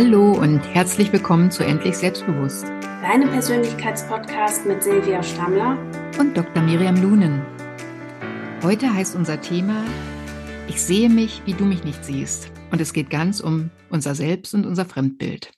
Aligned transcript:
Hallo 0.00 0.30
und 0.30 0.60
herzlich 0.60 1.12
willkommen 1.12 1.50
zu 1.50 1.64
Endlich 1.64 1.96
Selbstbewusst. 1.96 2.62
Deinem 3.02 3.30
Persönlichkeitspodcast 3.30 4.64
mit 4.64 4.80
Silvia 4.80 5.24
Stammler 5.24 5.76
und 6.20 6.36
Dr. 6.36 6.62
Miriam 6.62 7.02
Lunen. 7.02 7.44
Heute 8.62 8.94
heißt 8.94 9.16
unser 9.16 9.40
Thema 9.40 9.84
Ich 10.68 10.80
sehe 10.80 11.08
mich, 11.08 11.42
wie 11.46 11.52
du 11.54 11.64
mich 11.64 11.82
nicht 11.82 12.04
siehst. 12.04 12.52
Und 12.70 12.80
es 12.80 12.92
geht 12.92 13.10
ganz 13.10 13.40
um 13.40 13.70
unser 13.90 14.14
Selbst 14.14 14.54
und 14.54 14.66
unser 14.66 14.84
Fremdbild. 14.84 15.50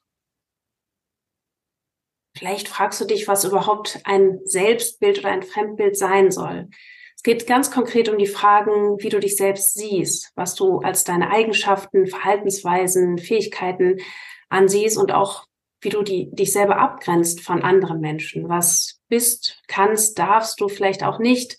Vielleicht 2.35 2.69
fragst 2.69 2.99
du 2.99 3.05
dich, 3.05 3.29
was 3.29 3.45
überhaupt 3.45 4.01
ein 4.05 4.39
Selbstbild 4.45 5.19
oder 5.19 5.33
ein 5.33 5.43
Fremdbild 5.43 5.99
sein 5.99 6.31
soll. 6.31 6.71
Es 7.21 7.25
geht 7.25 7.47
ganz 7.47 7.71
konkret 7.71 8.09
um 8.09 8.17
die 8.17 8.27
Fragen, 8.27 8.97
wie 9.03 9.11
du 9.11 9.21
dich 9.21 9.37
selbst 9.37 9.75
siehst, 9.75 10.33
was 10.37 10.55
du 10.55 10.79
als 10.79 11.05
deine 11.05 11.29
Eigenschaften, 11.29 12.07
Verhaltensweisen, 12.07 13.19
Fähigkeiten 13.19 13.99
ansiehst 14.49 14.97
und 14.97 15.13
auch 15.13 15.45
wie 15.83 15.91
du 15.91 16.03
die, 16.03 16.31
dich 16.31 16.51
selber 16.51 16.79
abgrenzt 16.79 17.43
von 17.43 17.61
anderen 17.61 18.01
Menschen. 18.01 18.49
Was 18.49 19.03
bist, 19.09 19.61
kannst, 19.69 20.19
darfst 20.19 20.63
du 20.63 20.69
vielleicht 20.69 21.05
auch 21.05 21.19
nicht. 21.19 21.59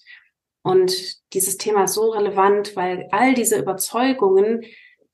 Und 0.63 1.19
dieses 1.33 1.57
Thema 1.57 1.83
ist 1.83 1.93
so 1.93 2.09
relevant, 2.09 2.75
weil 2.75 3.07
all 3.11 3.35
diese 3.35 3.59
Überzeugungen, 3.59 4.63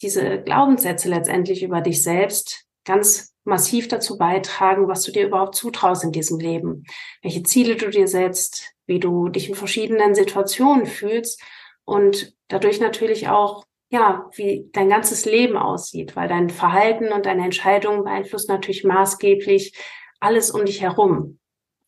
diese 0.01 0.41
Glaubenssätze 0.43 1.09
letztendlich 1.09 1.61
über 1.61 1.81
dich 1.81 2.01
selbst 2.01 2.63
ganz 2.85 3.33
massiv 3.43 3.89
dazu 3.89 4.17
beitragen, 4.17 4.87
was 4.87 5.03
du 5.03 5.11
dir 5.11 5.27
überhaupt 5.27 5.55
zutraust 5.55 6.05
in 6.05 6.13
diesem 6.13 6.39
Leben, 6.39 6.85
welche 7.21 7.43
Ziele 7.43 7.75
du 7.75 7.89
dir 7.89 8.07
setzt, 8.07 8.76
wie 8.87 8.99
du 8.99 9.29
dich 9.29 9.49
in 9.49 9.55
verschiedenen 9.55 10.15
Situationen 10.15 10.85
fühlst 10.85 11.41
und 11.85 12.35
dadurch 12.47 12.79
natürlich 12.79 13.27
auch, 13.27 13.65
ja, 13.89 14.29
wie 14.35 14.69
dein 14.73 14.89
ganzes 14.89 15.25
Leben 15.25 15.55
aussieht, 15.55 16.15
weil 16.15 16.27
dein 16.27 16.49
Verhalten 16.49 17.11
und 17.13 17.25
deine 17.25 17.45
Entscheidungen 17.45 18.03
beeinflussen 18.03 18.51
natürlich 18.51 18.83
maßgeblich 18.83 19.77
alles 20.19 20.51
um 20.51 20.65
dich 20.65 20.81
herum. 20.81 21.39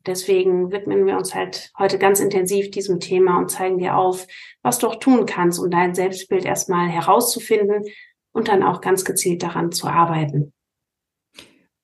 Deswegen 0.05 0.71
widmen 0.71 1.05
wir 1.05 1.17
uns 1.17 1.35
halt 1.35 1.71
heute 1.77 1.99
ganz 1.99 2.21
intensiv 2.21 2.71
diesem 2.71 2.99
Thema 2.99 3.37
und 3.37 3.52
zeigen 3.52 3.79
dir 3.79 3.97
auf, 3.97 4.27
was 4.61 4.79
du 4.79 4.87
auch 4.87 4.95
tun 4.95 5.25
kannst, 5.25 5.59
um 5.59 5.69
dein 5.69 5.93
Selbstbild 5.93 6.45
erstmal 6.45 6.87
herauszufinden 6.87 7.83
und 8.31 8.47
dann 8.47 8.63
auch 8.63 8.79
ganz 8.79 9.03
gezielt 9.03 9.43
daran 9.43 9.71
zu 9.71 9.87
arbeiten. 9.87 10.53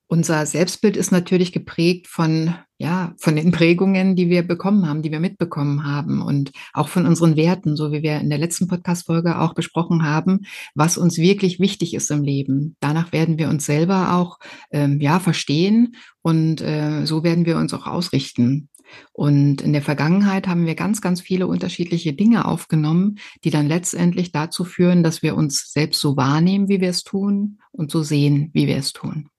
Unser 0.08 0.46
Selbstbild 0.46 0.96
ist 0.96 1.12
natürlich 1.12 1.52
geprägt 1.52 2.08
von, 2.08 2.56
ja, 2.78 3.14
von 3.18 3.36
den 3.36 3.52
Prägungen, 3.52 4.16
die 4.16 4.30
wir 4.30 4.44
bekommen 4.44 4.88
haben, 4.88 5.02
die 5.02 5.12
wir 5.12 5.20
mitbekommen 5.20 5.86
haben 5.86 6.22
und 6.22 6.52
auch 6.74 6.90
von 6.90 7.06
unseren 7.06 7.38
Werten, 7.38 7.76
so 7.78 7.92
wie 7.92 8.04
wir 8.04 8.20
in 8.20 8.30
der 8.30 8.38
letzten 8.40 8.68
Podcast-Folge 8.68 9.40
auch 9.40 9.54
besprochen 9.54 10.04
haben, 10.04 10.42
was 10.74 10.98
uns 10.98 11.18
wirklich 11.18 11.60
wichtig 11.60 11.94
ist 11.94 12.12
im 12.12 12.24
Leben. 12.24 12.76
Danach 12.82 13.14
werden 13.14 13.38
wir 13.38 13.50
uns 13.50 13.66
selber 13.66 14.14
auch, 14.16 14.40
ähm, 14.72 15.00
ja, 15.00 15.20
verstehen 15.20 15.96
und 16.22 16.62
äh, 16.62 17.06
so 17.06 17.24
werden 17.24 17.46
wir 17.46 17.58
uns 17.58 17.74
auch 17.74 17.88
ausrichten. 17.88 18.70
Und 19.14 19.62
in 19.62 19.74
der 19.74 19.82
Vergangenheit 19.82 20.48
haben 20.48 20.66
wir 20.66 20.76
ganz, 20.76 21.02
ganz 21.02 21.22
viele 21.22 21.48
unterschiedliche 21.48 22.14
Dinge 22.14 22.46
aufgenommen, 22.46 23.18
die 23.44 23.50
dann 23.50 23.68
letztendlich 23.68 24.32
dazu 24.32 24.64
führen, 24.64 25.02
dass 25.04 25.24
wir 25.24 25.36
uns 25.36 25.72
selbst 25.72 26.02
so 26.02 26.18
wahrnehmen, 26.18 26.70
wie 26.70 26.82
wir 26.82 26.90
es 26.90 27.04
tun 27.04 27.60
und 27.72 27.90
so 27.90 28.04
sehen, 28.04 28.52
wie 28.54 28.68
wir 28.68 28.78
es 28.78 28.94
tun. 28.94 29.30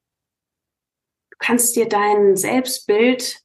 Du 1.38 1.46
kannst 1.46 1.76
dir 1.76 1.88
dein 1.88 2.36
Selbstbild 2.36 3.40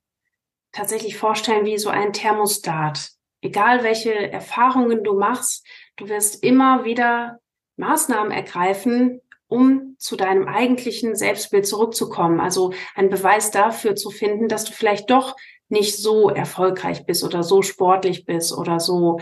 tatsächlich 0.72 1.17
vorstellen 1.17 1.66
wie 1.66 1.78
so 1.78 1.89
ein 1.89 2.14
Thermostat. 2.14 3.11
Egal 3.42 3.84
welche 3.84 4.14
Erfahrungen 4.14 5.03
du 5.03 5.17
machst, 5.17 5.66
du 5.97 6.08
wirst 6.08 6.44
immer 6.44 6.86
wieder 6.86 7.39
Maßnahmen 7.78 8.31
ergreifen, 8.31 9.22
um 9.47 9.95
zu 9.97 10.16
deinem 10.16 10.47
eigentlichen 10.47 11.16
Selbstbild 11.16 11.67
zurückzukommen. 11.67 12.39
Also 12.39 12.73
ein 12.95 13.09
Beweis 13.09 13.52
dafür 13.52 13.95
zu 13.95 14.09
finden, 14.09 14.47
dass 14.47 14.64
du 14.64 14.72
vielleicht 14.72 15.09
doch 15.09 15.35
nicht 15.68 15.97
so 15.97 16.29
erfolgreich 16.29 17.06
bist 17.06 17.23
oder 17.23 17.44
so 17.44 17.62
sportlich 17.62 18.25
bist 18.25 18.53
oder 18.53 18.79
so, 18.79 19.19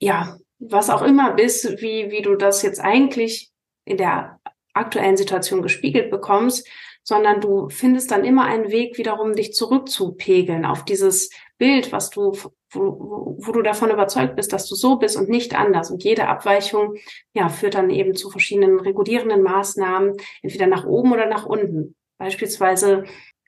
ja, 0.00 0.38
was 0.58 0.90
auch 0.90 1.02
immer 1.02 1.32
bist, 1.34 1.80
wie, 1.80 2.10
wie 2.10 2.22
du 2.22 2.36
das 2.36 2.62
jetzt 2.62 2.80
eigentlich 2.80 3.50
in 3.84 3.96
der 3.96 4.40
aktuellen 4.74 5.16
Situation 5.16 5.62
gespiegelt 5.62 6.10
bekommst, 6.10 6.66
sondern 7.04 7.40
du 7.40 7.68
findest 7.68 8.10
dann 8.10 8.24
immer 8.24 8.44
einen 8.44 8.70
Weg, 8.70 8.98
wiederum 8.98 9.34
dich 9.34 9.52
zurückzupegeln 9.54 10.64
auf 10.64 10.84
dieses 10.84 11.30
Bild, 11.58 11.92
was 11.92 12.10
du, 12.10 12.32
wo, 12.70 13.36
wo 13.38 13.52
du 13.52 13.62
davon 13.62 13.90
überzeugt 13.90 14.36
bist, 14.36 14.52
dass 14.52 14.68
du 14.68 14.74
so 14.74 14.96
bist 14.96 15.16
und 15.16 15.28
nicht 15.28 15.58
anders. 15.58 15.90
Und 15.90 16.04
jede 16.04 16.28
Abweichung, 16.28 16.96
ja, 17.34 17.48
führt 17.48 17.74
dann 17.74 17.90
eben 17.90 18.14
zu 18.14 18.30
verschiedenen 18.30 18.80
regulierenden 18.80 19.42
Maßnahmen, 19.42 20.16
entweder 20.42 20.66
nach 20.66 20.86
oben 20.86 21.12
oder 21.12 21.26
nach 21.26 21.46
unten. 21.46 21.94
Beispielsweise 22.18 23.04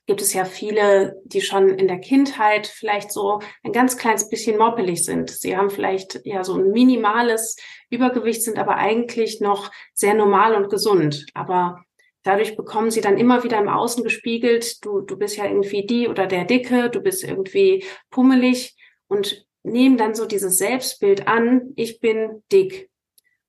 gibt 0.06 0.20
es 0.20 0.34
ja 0.34 0.44
viele, 0.44 1.20
die 1.24 1.40
schon 1.40 1.70
in 1.70 1.88
der 1.88 1.98
Kindheit 1.98 2.66
vielleicht 2.66 3.10
so 3.10 3.40
ein 3.62 3.72
ganz 3.72 3.96
kleines 3.96 4.28
bisschen 4.28 4.58
moppelig 4.58 5.04
sind. 5.04 5.30
Sie 5.30 5.56
haben 5.56 5.70
vielleicht 5.70 6.20
ja 6.24 6.44
so 6.44 6.54
ein 6.54 6.72
minimales 6.72 7.56
Übergewicht, 7.88 8.42
sind 8.42 8.58
aber 8.58 8.76
eigentlich 8.76 9.40
noch 9.40 9.70
sehr 9.94 10.14
normal 10.14 10.54
und 10.56 10.68
gesund. 10.68 11.24
Aber 11.32 11.83
dadurch 12.24 12.56
bekommen 12.56 12.90
sie 12.90 13.00
dann 13.00 13.16
immer 13.16 13.44
wieder 13.44 13.58
im 13.58 13.68
Außen 13.68 14.02
gespiegelt, 14.02 14.84
du, 14.84 15.00
du 15.00 15.16
bist 15.16 15.36
ja 15.36 15.44
irgendwie 15.44 15.86
die 15.86 16.08
oder 16.08 16.26
der 16.26 16.44
Dicke, 16.44 16.90
du 16.90 17.00
bist 17.00 17.22
irgendwie 17.22 17.84
pummelig 18.10 18.76
und 19.06 19.46
nehmen 19.62 19.96
dann 19.96 20.14
so 20.14 20.26
dieses 20.26 20.58
Selbstbild 20.58 21.28
an, 21.28 21.72
ich 21.76 22.00
bin 22.00 22.42
dick. 22.50 22.90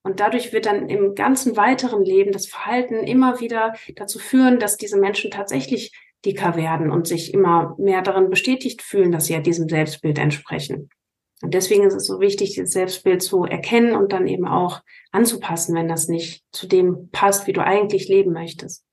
Und 0.04 0.20
dadurch 0.20 0.54
wird 0.54 0.68
dann 0.68 0.88
im 0.88 1.16
ganzen 1.16 1.58
weiteren 1.58 2.06
Leben 2.06 2.32
das 2.32 2.46
Verhalten 2.46 3.00
immer 3.00 3.40
wieder 3.40 3.74
dazu 3.96 4.20
führen, 4.20 4.60
dass 4.60 4.78
diese 4.78 5.00
Menschen 5.00 5.32
tatsächlich 5.32 5.92
dicker 6.24 6.56
werden 6.56 6.92
und 6.92 7.08
sich 7.08 7.34
immer 7.34 7.76
mehr 7.80 8.02
darin 8.02 8.30
bestätigt 8.30 8.82
fühlen, 8.82 9.12
dass 9.12 9.26
sie 9.26 9.34
ja 9.34 9.40
diesem 9.40 9.68
Selbstbild 9.68 10.20
entsprechen. 10.20 10.90
Und 11.42 11.54
deswegen 11.54 11.84
ist 11.84 11.96
es 11.96 12.08
so 12.08 12.20
wichtig, 12.20 12.56
das 12.56 12.72
Selbstbild 12.72 13.22
zu 13.22 13.44
erkennen 13.44 13.96
und 13.96 14.14
dann 14.14 14.28
eben 14.28 14.48
auch 14.48 14.82
anzupassen, 15.12 15.76
wenn 15.76 15.90
das 15.90 16.08
nicht 16.08 16.46
zu 16.52 16.68
dem 16.68 17.10
passt, 17.12 17.46
wie 17.48 17.54
du 17.54 17.62
eigentlich 17.62 18.08
leben 18.08 18.32
möchtest. 18.32 18.85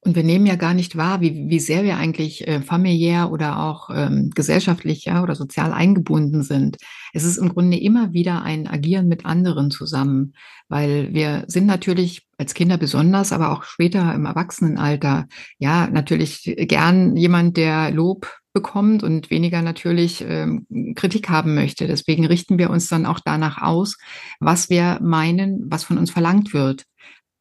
Und 0.00 0.14
wir 0.14 0.22
nehmen 0.22 0.46
ja 0.46 0.54
gar 0.54 0.74
nicht 0.74 0.96
wahr, 0.96 1.20
wie, 1.20 1.48
wie 1.48 1.58
sehr 1.58 1.82
wir 1.82 1.96
eigentlich 1.96 2.46
äh, 2.46 2.62
familiär 2.62 3.32
oder 3.32 3.60
auch 3.60 3.90
ähm, 3.92 4.30
gesellschaftlich 4.32 5.04
ja, 5.06 5.24
oder 5.24 5.34
sozial 5.34 5.72
eingebunden 5.72 6.42
sind. 6.42 6.76
Es 7.12 7.24
ist 7.24 7.36
im 7.36 7.48
Grunde 7.48 7.78
immer 7.78 8.12
wieder 8.12 8.42
ein 8.42 8.68
Agieren 8.68 9.08
mit 9.08 9.26
anderen 9.26 9.72
zusammen, 9.72 10.34
weil 10.68 11.12
wir 11.12 11.44
sind 11.48 11.66
natürlich 11.66 12.28
als 12.36 12.54
Kinder 12.54 12.78
besonders, 12.78 13.32
aber 13.32 13.50
auch 13.50 13.64
später 13.64 14.14
im 14.14 14.24
Erwachsenenalter, 14.24 15.26
ja, 15.58 15.88
natürlich 15.88 16.54
gern 16.56 17.16
jemand, 17.16 17.56
der 17.56 17.90
Lob 17.90 18.38
bekommt 18.52 19.02
und 19.02 19.30
weniger 19.30 19.62
natürlich 19.62 20.24
ähm, 20.26 20.66
Kritik 20.94 21.28
haben 21.28 21.54
möchte. 21.54 21.88
Deswegen 21.88 22.24
richten 22.24 22.56
wir 22.56 22.70
uns 22.70 22.88
dann 22.88 23.04
auch 23.04 23.18
danach 23.24 23.60
aus, 23.62 23.96
was 24.38 24.70
wir 24.70 25.00
meinen, 25.02 25.66
was 25.68 25.82
von 25.82 25.98
uns 25.98 26.10
verlangt 26.12 26.54
wird 26.54 26.84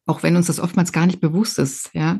auch 0.07 0.23
wenn 0.23 0.35
uns 0.35 0.47
das 0.47 0.59
oftmals 0.59 0.91
gar 0.91 1.05
nicht 1.05 1.19
bewusst 1.19 1.59
ist, 1.59 1.91
ja. 1.93 2.19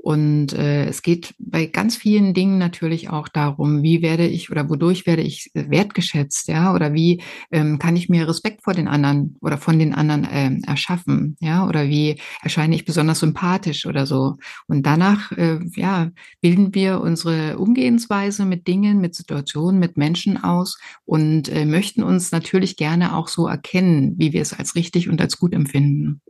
Und 0.00 0.52
äh, 0.52 0.86
es 0.86 1.02
geht 1.02 1.34
bei 1.38 1.66
ganz 1.66 1.96
vielen 1.96 2.32
Dingen 2.32 2.56
natürlich 2.56 3.10
auch 3.10 3.26
darum, 3.26 3.82
wie 3.82 4.00
werde 4.00 4.26
ich 4.28 4.50
oder 4.50 4.70
wodurch 4.70 5.06
werde 5.06 5.22
ich 5.22 5.50
wertgeschätzt, 5.54 6.46
ja, 6.48 6.72
oder 6.72 6.94
wie 6.94 7.20
ähm, 7.50 7.78
kann 7.80 7.96
ich 7.96 8.08
mir 8.08 8.28
Respekt 8.28 8.62
vor 8.62 8.74
den 8.74 8.86
anderen 8.86 9.36
oder 9.40 9.58
von 9.58 9.78
den 9.78 9.94
anderen 9.94 10.26
ähm, 10.30 10.62
erschaffen, 10.64 11.36
ja, 11.40 11.66
oder 11.66 11.88
wie 11.88 12.20
erscheine 12.42 12.76
ich 12.76 12.84
besonders 12.84 13.20
sympathisch 13.20 13.86
oder 13.86 14.06
so. 14.06 14.36
Und 14.68 14.86
danach, 14.86 15.32
äh, 15.32 15.58
ja, 15.74 16.10
bilden 16.40 16.74
wir 16.74 17.00
unsere 17.00 17.58
Umgehensweise 17.58 18.44
mit 18.44 18.68
Dingen, 18.68 19.00
mit 19.00 19.16
Situationen, 19.16 19.80
mit 19.80 19.96
Menschen 19.96 20.42
aus 20.42 20.78
und 21.06 21.48
äh, 21.48 21.64
möchten 21.64 22.02
uns 22.04 22.30
natürlich 22.30 22.76
gerne 22.76 23.16
auch 23.16 23.28
so 23.28 23.48
erkennen, 23.48 24.14
wie 24.16 24.32
wir 24.32 24.42
es 24.42 24.52
als 24.52 24.76
richtig 24.76 25.08
und 25.08 25.20
als 25.20 25.38
gut 25.38 25.54
empfinden. 25.54 26.20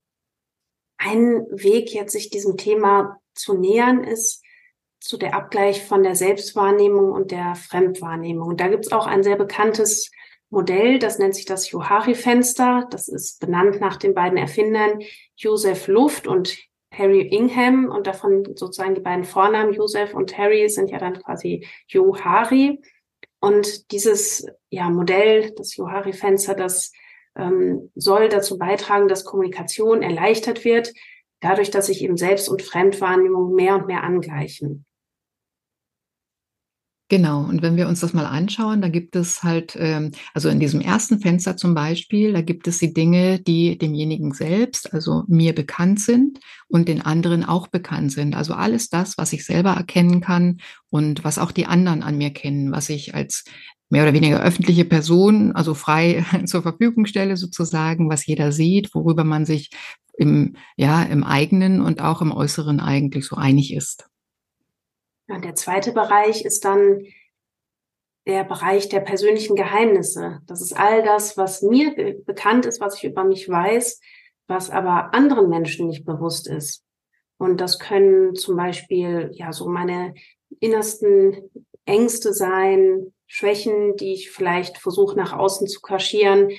Ein 0.99 1.47
Weg, 1.51 1.95
jetzt 1.95 2.13
sich 2.13 2.31
diesem 2.31 2.57
Thema 2.57 3.21
zu 3.35 3.55
nähern, 3.55 4.05
ist 4.05 4.43
zu 5.01 5.17
der 5.17 5.35
Abgleich 5.35 5.85
von 5.85 6.03
der 6.03 6.17
Selbstwahrnehmung 6.17 7.13
und 7.13 7.31
der 7.31 7.55
Fremdwahrnehmung. 7.55 8.57
Da 8.57 8.69
gibt 8.69 8.87
es 8.87 8.93
auch 8.93 9.07
ein 9.07 9.23
sehr 9.23 9.37
bekanntes 9.37 10.11
Modell, 10.51 10.99
das 10.99 11.19
nennt 11.19 11.35
sich 11.35 11.45
das 11.45 11.71
Johari-Fenster. 11.71 12.87
Das 12.91 13.09
ist 13.09 13.41
benannt 13.41 13.81
nach 13.81 13.97
den 13.97 14.15
beiden 14.15 14.39
Erfindern 14.39 15.01
Joseph 15.37 15.87
Luft 15.89 16.27
und 16.27 16.57
Harry 16.93 17.21
Ingham 17.21 17.91
und 17.91 18.07
davon 18.07 18.45
sozusagen 18.57 18.95
die 18.95 19.01
beiden 19.01 19.25
Vornamen 19.25 19.75
Joseph 19.75 20.15
und 20.15 20.37
Harry 20.37 20.69
sind 20.69 20.91
ja 20.91 20.99
dann 20.99 21.23
quasi 21.23 21.67
Johari. 21.87 22.81
Und 23.41 23.93
dieses 23.93 24.47
ja, 24.71 24.91
Modell, 24.91 25.53
das 25.55 25.77
Johari-Fenster, 25.77 26.55
das 26.55 26.93
ähm, 27.39 27.91
soll 27.95 28.29
dazu 28.29 28.59
beitragen, 28.59 29.09
dass 29.09 29.25
Kommunikation 29.25 30.03
erleichtert 30.03 30.65
wird, 30.65 30.93
dadurch, 31.41 31.71
dass 31.71 31.87
sich 31.87 32.03
eben 32.03 32.17
Selbst- 32.17 32.49
und 32.49 32.63
Fremdwahrnehmung 32.63 33.55
mehr 33.55 33.77
und 33.77 33.87
mehr 33.87 34.03
angleichen. 34.03 34.85
Genau, 37.11 37.41
und 37.41 37.63
wenn 37.63 37.79
wir 37.79 37.89
uns 37.89 38.01
das 38.01 38.13
mal 38.13 38.27
anschauen, 38.27 38.83
da 38.83 38.89
gibt 38.91 39.17
es 39.17 39.43
halt, 39.43 39.75
ähm, 39.81 40.11
also 40.35 40.51
in 40.51 40.61
diesem 40.61 40.83
ersten 40.83 41.21
Fenster 41.21 41.57
zum 41.57 41.75
Beispiel, 41.75 42.35
da 42.35 42.43
gibt 42.43 42.69
es 42.69 42.81
die 42.81 42.93
Dinge, 42.93 43.41
die 43.41 43.79
demjenigen 43.79 44.35
selbst, 44.35 44.93
also 44.93 45.25
mir 45.27 45.55
bekannt 45.55 46.01
sind 46.01 46.39
und 46.69 46.87
den 46.87 47.01
anderen 47.01 47.45
auch 47.45 47.69
bekannt 47.69 48.13
sind. 48.13 48.37
Also 48.37 48.53
alles 48.53 48.91
das, 48.91 49.17
was 49.17 49.33
ich 49.33 49.47
selber 49.47 49.71
erkennen 49.71 50.21
kann 50.21 50.61
und 50.91 51.25
was 51.25 51.39
auch 51.39 51.51
die 51.51 51.65
anderen 51.65 52.03
an 52.03 52.19
mir 52.19 52.31
kennen, 52.31 52.73
was 52.73 52.91
ich 52.91 53.15
als 53.15 53.45
mehr 53.91 54.03
oder 54.03 54.13
weniger 54.13 54.43
öffentliche 54.43 54.85
Person, 54.85 55.53
also 55.53 55.75
frei 55.75 56.25
zur 56.47 56.63
Verfügung 56.63 57.07
stelle 57.07 57.37
sozusagen, 57.37 58.11
was 58.11 58.27
jeder 58.27 58.53
sieht, 58.53 58.95
worüber 58.95 59.25
man 59.25 59.47
sich 59.47 59.71
im, 60.17 60.57
ja, 60.77 61.03
im 61.03 61.25
eigenen 61.25 61.81
und 61.81 62.01
auch 62.01 62.21
im 62.21 62.33
äußeren 62.33 62.81
eigentlich 62.81 63.27
so 63.27 63.37
einig 63.37 63.73
ist. 63.73 64.09
Ja, 65.29 65.39
der 65.39 65.55
zweite 65.55 65.93
Bereich 65.93 66.45
ist 66.45 66.65
dann 66.65 67.03
der 68.27 68.45
Bereich 68.45 68.89
der 68.89 69.01
persönlichen 69.01 69.57
Geheimnisse. 69.57 70.41
Das 70.47 70.61
ist 70.61 70.77
all 70.77 71.03
das, 71.03 71.37
was 71.37 71.63
mir 71.63 71.95
be 71.95 72.15
bekannt 72.27 72.67
ist, 72.67 72.81
was 72.81 72.97
ich 72.97 73.05
über 73.05 73.25
mich 73.25 73.49
weiß, 73.49 74.01
was 74.49 74.71
aber 74.71 75.15
anderen 75.15 75.49
Menschen 75.49 75.87
nicht 75.87 76.05
bewusst 76.05 76.47
ist. 76.49 76.85
Und 77.39 77.61
das 77.61 77.79
können 77.79 78.35
zum 78.35 78.57
Beispiel 78.57 79.31
ja 79.33 79.53
so 79.53 79.69
meine 79.69 80.15
innersten 80.61 81.51
Ängste 81.89 82.33
sein, 82.33 83.13
Schwächen, 83.27 83.97
die 83.97 84.13
ich 84.15 84.31
vielleicht 84.31 84.79
versuche 84.79 85.17
nach 85.17 85.33
außen 85.33 85.67
zu 85.67 85.81
kaschieren, 85.81 86.51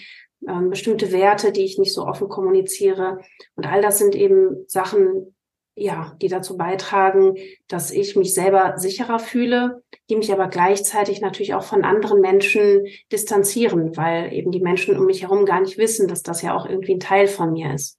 ähm, 0.47 0.69
bestimmte 0.69 1.11
Werte, 1.11 1.51
die 1.51 1.65
ich 1.65 1.77
nicht 1.77 1.93
so 1.93 2.05
offen 2.05 2.29
kommuniziere. 2.29 3.19
Und 3.55 3.65
all 3.65 3.81
das 3.81 3.97
sind 3.97 4.15
eben 4.15 4.65
Sachen, 4.67 5.35
ja, 5.75 6.15
die 6.21 6.27
dazu 6.27 6.57
beitragen, 6.57 7.35
dass 7.67 7.91
ich 7.91 8.15
mich 8.15 8.33
selber 8.33 8.77
sicherer 8.77 9.19
fühle, 9.19 9.83
die 10.09 10.15
mich 10.15 10.31
aber 10.31 10.47
gleichzeitig 10.47 11.21
natürlich 11.21 11.53
auch 11.53 11.63
von 11.63 11.83
anderen 11.83 12.21
Menschen 12.21 12.85
distanzieren, 13.11 13.95
weil 13.95 14.33
eben 14.33 14.51
die 14.51 14.61
Menschen 14.61 14.97
um 14.97 15.05
mich 15.05 15.21
herum 15.21 15.45
gar 15.45 15.61
nicht 15.61 15.77
wissen, 15.77 16.07
dass 16.07 16.23
das 16.23 16.41
ja 16.41 16.55
auch 16.55 16.65
irgendwie 16.65 16.95
ein 16.95 16.99
Teil 16.99 17.27
von 17.27 17.53
mir 17.53 17.73
ist. 17.73 17.98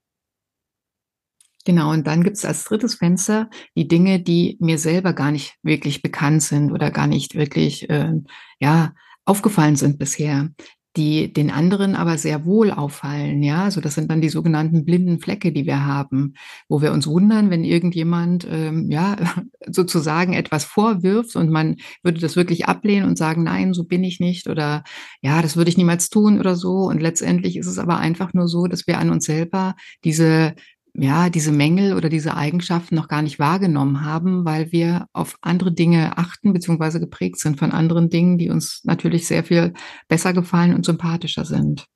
Genau, 1.67 1.93
und 1.93 2.07
dann 2.07 2.25
gibt 2.25 2.37
es 2.37 2.45
als 2.45 2.65
drittes 2.65 2.95
Fenster 2.95 3.51
die 3.77 3.87
Dinge, 3.87 4.21
die 4.21 4.57
mir 4.61 4.79
selber 4.79 5.13
gar 5.13 5.31
nicht 5.31 5.57
wirklich 5.63 6.03
bekannt 6.03 6.43
sind 6.43 6.73
oder 6.73 6.91
gar 6.91 7.07
nicht 7.07 7.35
wirklich 7.35 7.89
äh, 7.91 8.13
ja 8.61 8.95
aufgefallen 9.27 9.77
sind 9.77 9.99
bisher 9.99 10.49
die 10.97 11.33
den 11.33 11.51
anderen 11.51 11.95
aber 11.95 12.19
sehr 12.19 12.45
wohl 12.45 12.71
auffallen, 12.73 13.43
ja. 13.43 13.65
Also 13.65 13.81
das 13.81 13.95
sind 13.95 14.11
dann 14.11 14.21
die 14.21 14.29
sogenannten 14.29 14.85
blinden 14.85 15.21
Flecke, 15.21 15.53
die 15.53 15.65
wir 15.65 15.87
haben, 15.87 16.35
wo 16.69 16.83
wir 16.83 16.93
uns 16.93 17.07
wundern, 17.07 17.49
wenn 17.51 17.63
irgendjemand 17.65 18.47
ähm, 18.51 18.91
ja 18.91 19.17
sozusagen 19.67 20.33
etwas 20.33 20.65
vorwirft 20.65 21.37
und 21.37 21.51
man 21.51 21.77
würde 22.03 22.21
das 22.21 22.35
wirklich 22.35 22.67
ablehnen 22.67 23.09
und 23.09 23.17
sagen, 23.17 23.45
nein, 23.45 23.73
so 23.73 23.85
bin 23.85 24.03
ich 24.03 24.19
nicht 24.19 24.49
oder 24.49 24.83
ja, 25.23 25.43
das 25.43 25.57
würde 25.57 25.71
ich 25.71 25.79
niemals 25.79 26.11
tun 26.11 26.41
oder 26.41 26.57
so. 26.57 26.89
Und 26.89 27.01
letztendlich 27.01 27.57
ist 27.57 27.69
es 27.69 27.79
aber 27.79 27.99
einfach 27.99 28.35
nur 28.35 28.49
so, 28.49 28.67
dass 28.67 28.87
wir 28.87 28.99
an 28.99 29.11
uns 29.11 29.25
selber 29.27 29.77
diese 30.05 30.55
ja, 30.95 31.31
diese 31.31 31.53
Mängel 31.53 31.95
oder 31.95 32.09
diese 32.09 32.35
Eigenschaften 32.37 32.95
noch 32.95 33.09
gar 33.09 33.23
nicht 33.23 33.39
wahrgenommen 33.39 34.05
haben, 34.05 34.45
weil 34.45 34.73
wir 34.73 35.07
auf 35.13 35.37
andere 35.41 35.73
Dinge 35.73 36.19
achten, 36.19 36.53
beziehungsweise 36.53 37.01
geprägt 37.01 37.39
sind 37.39 37.59
von 37.59 37.73
anderen 37.73 38.11
Dingen, 38.11 38.39
die 38.39 38.51
uns 38.51 38.83
natürlich 38.85 39.27
sehr 39.27 39.45
viel 39.45 39.73
besser 40.09 40.33
gefallen 40.33 40.75
und 40.75 40.85
sympathischer 40.85 41.45
sind. 41.45 41.87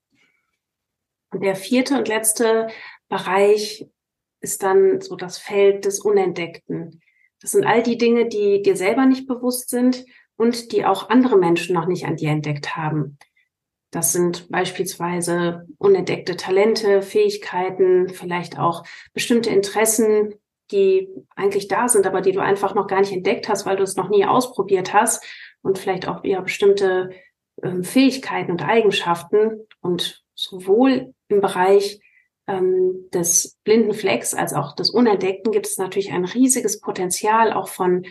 Der 1.33 1.57
vierte 1.57 1.99
und 1.99 2.09
letzte 2.09 2.69
Bereich 3.09 3.87
ist 4.41 4.63
dann 4.63 5.01
so 5.01 5.17
das 5.17 5.39
Feld 5.39 5.85
des 5.85 6.01
Unentdeckten. 6.01 7.01
Das 7.41 7.53
sind 7.53 7.65
all 7.65 7.83
die 7.83 7.99
Dinge, 7.99 8.29
die 8.29 8.63
dir 8.63 8.77
selber 8.77 9.07
nicht 9.07 9.27
bewusst 9.27 9.69
sind 9.69 10.05
und 10.37 10.73
die 10.73 10.85
auch 10.85 11.11
andere 11.11 11.37
Menschen 11.37 11.75
noch 11.75 11.87
nicht 11.87 12.07
an 12.07 12.17
dir 12.17 12.31
entdeckt 12.31 12.77
haben. 12.77 13.19
Das 13.95 14.13
sind 14.13 14.49
beispielsweise 14.51 15.69
unentdeckte 15.79 16.37
Talente, 16.37 17.01
Fähigkeiten, 17.01 18.09
vielleicht 18.09 18.59
auch 18.59 18.83
bestimmte 19.13 19.51
Interessen, 19.51 20.35
die 20.73 21.09
eigentlich 21.37 21.69
da 21.69 21.87
sind, 21.87 22.05
aber 22.05 22.21
die 22.21 22.33
du 22.33 22.41
einfach 22.41 22.75
noch 22.75 22.89
gar 22.89 22.99
nicht 22.99 23.13
entdeckt 23.13 23.49
hast, 23.49 23.67
weil 23.67 23.77
du 23.77 23.85
es 23.85 23.95
noch 23.95 24.09
nie 24.09 24.27
ausprobiert 24.27 24.93
hast. 24.93 25.25
Und 25.63 25.79
vielleicht 25.79 26.09
auch 26.09 26.25
ja 26.25 26.41
bestimmte 26.41 27.11
ähm, 27.63 27.85
Fähigkeiten 27.85 28.51
und 28.51 28.67
Eigenschaften. 28.67 29.65
Und 29.81 30.25
sowohl 30.35 31.15
im 31.29 31.41
Bereich 31.41 32.01
ähm, 32.49 33.09
des 33.15 33.61
blinden 33.63 33.95
Flecks 33.95 34.35
als 34.35 34.55
auch 34.55 34.75
des 34.75 34.91
Unentdeckten 34.91 35.53
gibt 35.53 35.67
es 35.67 35.79
natürlich 35.79 36.11
ein 36.11 36.25
riesiges 36.25 36.81
Potenzial 36.81 37.53
auch 37.53 37.69
von 37.69 38.05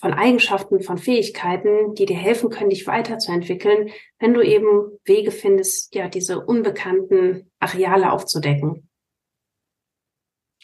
von 0.00 0.14
Eigenschaften, 0.14 0.80
von 0.80 0.96
Fähigkeiten, 0.96 1.94
die 1.94 2.06
dir 2.06 2.16
helfen 2.16 2.50
können, 2.50 2.70
dich 2.70 2.86
weiterzuentwickeln, 2.86 3.90
wenn 4.18 4.32
du 4.32 4.42
eben 4.42 4.98
Wege 5.04 5.32
findest, 5.32 5.94
ja, 5.94 6.08
diese 6.08 6.44
unbekannten 6.44 7.50
Areale 7.58 8.12
aufzudecken. 8.12 8.88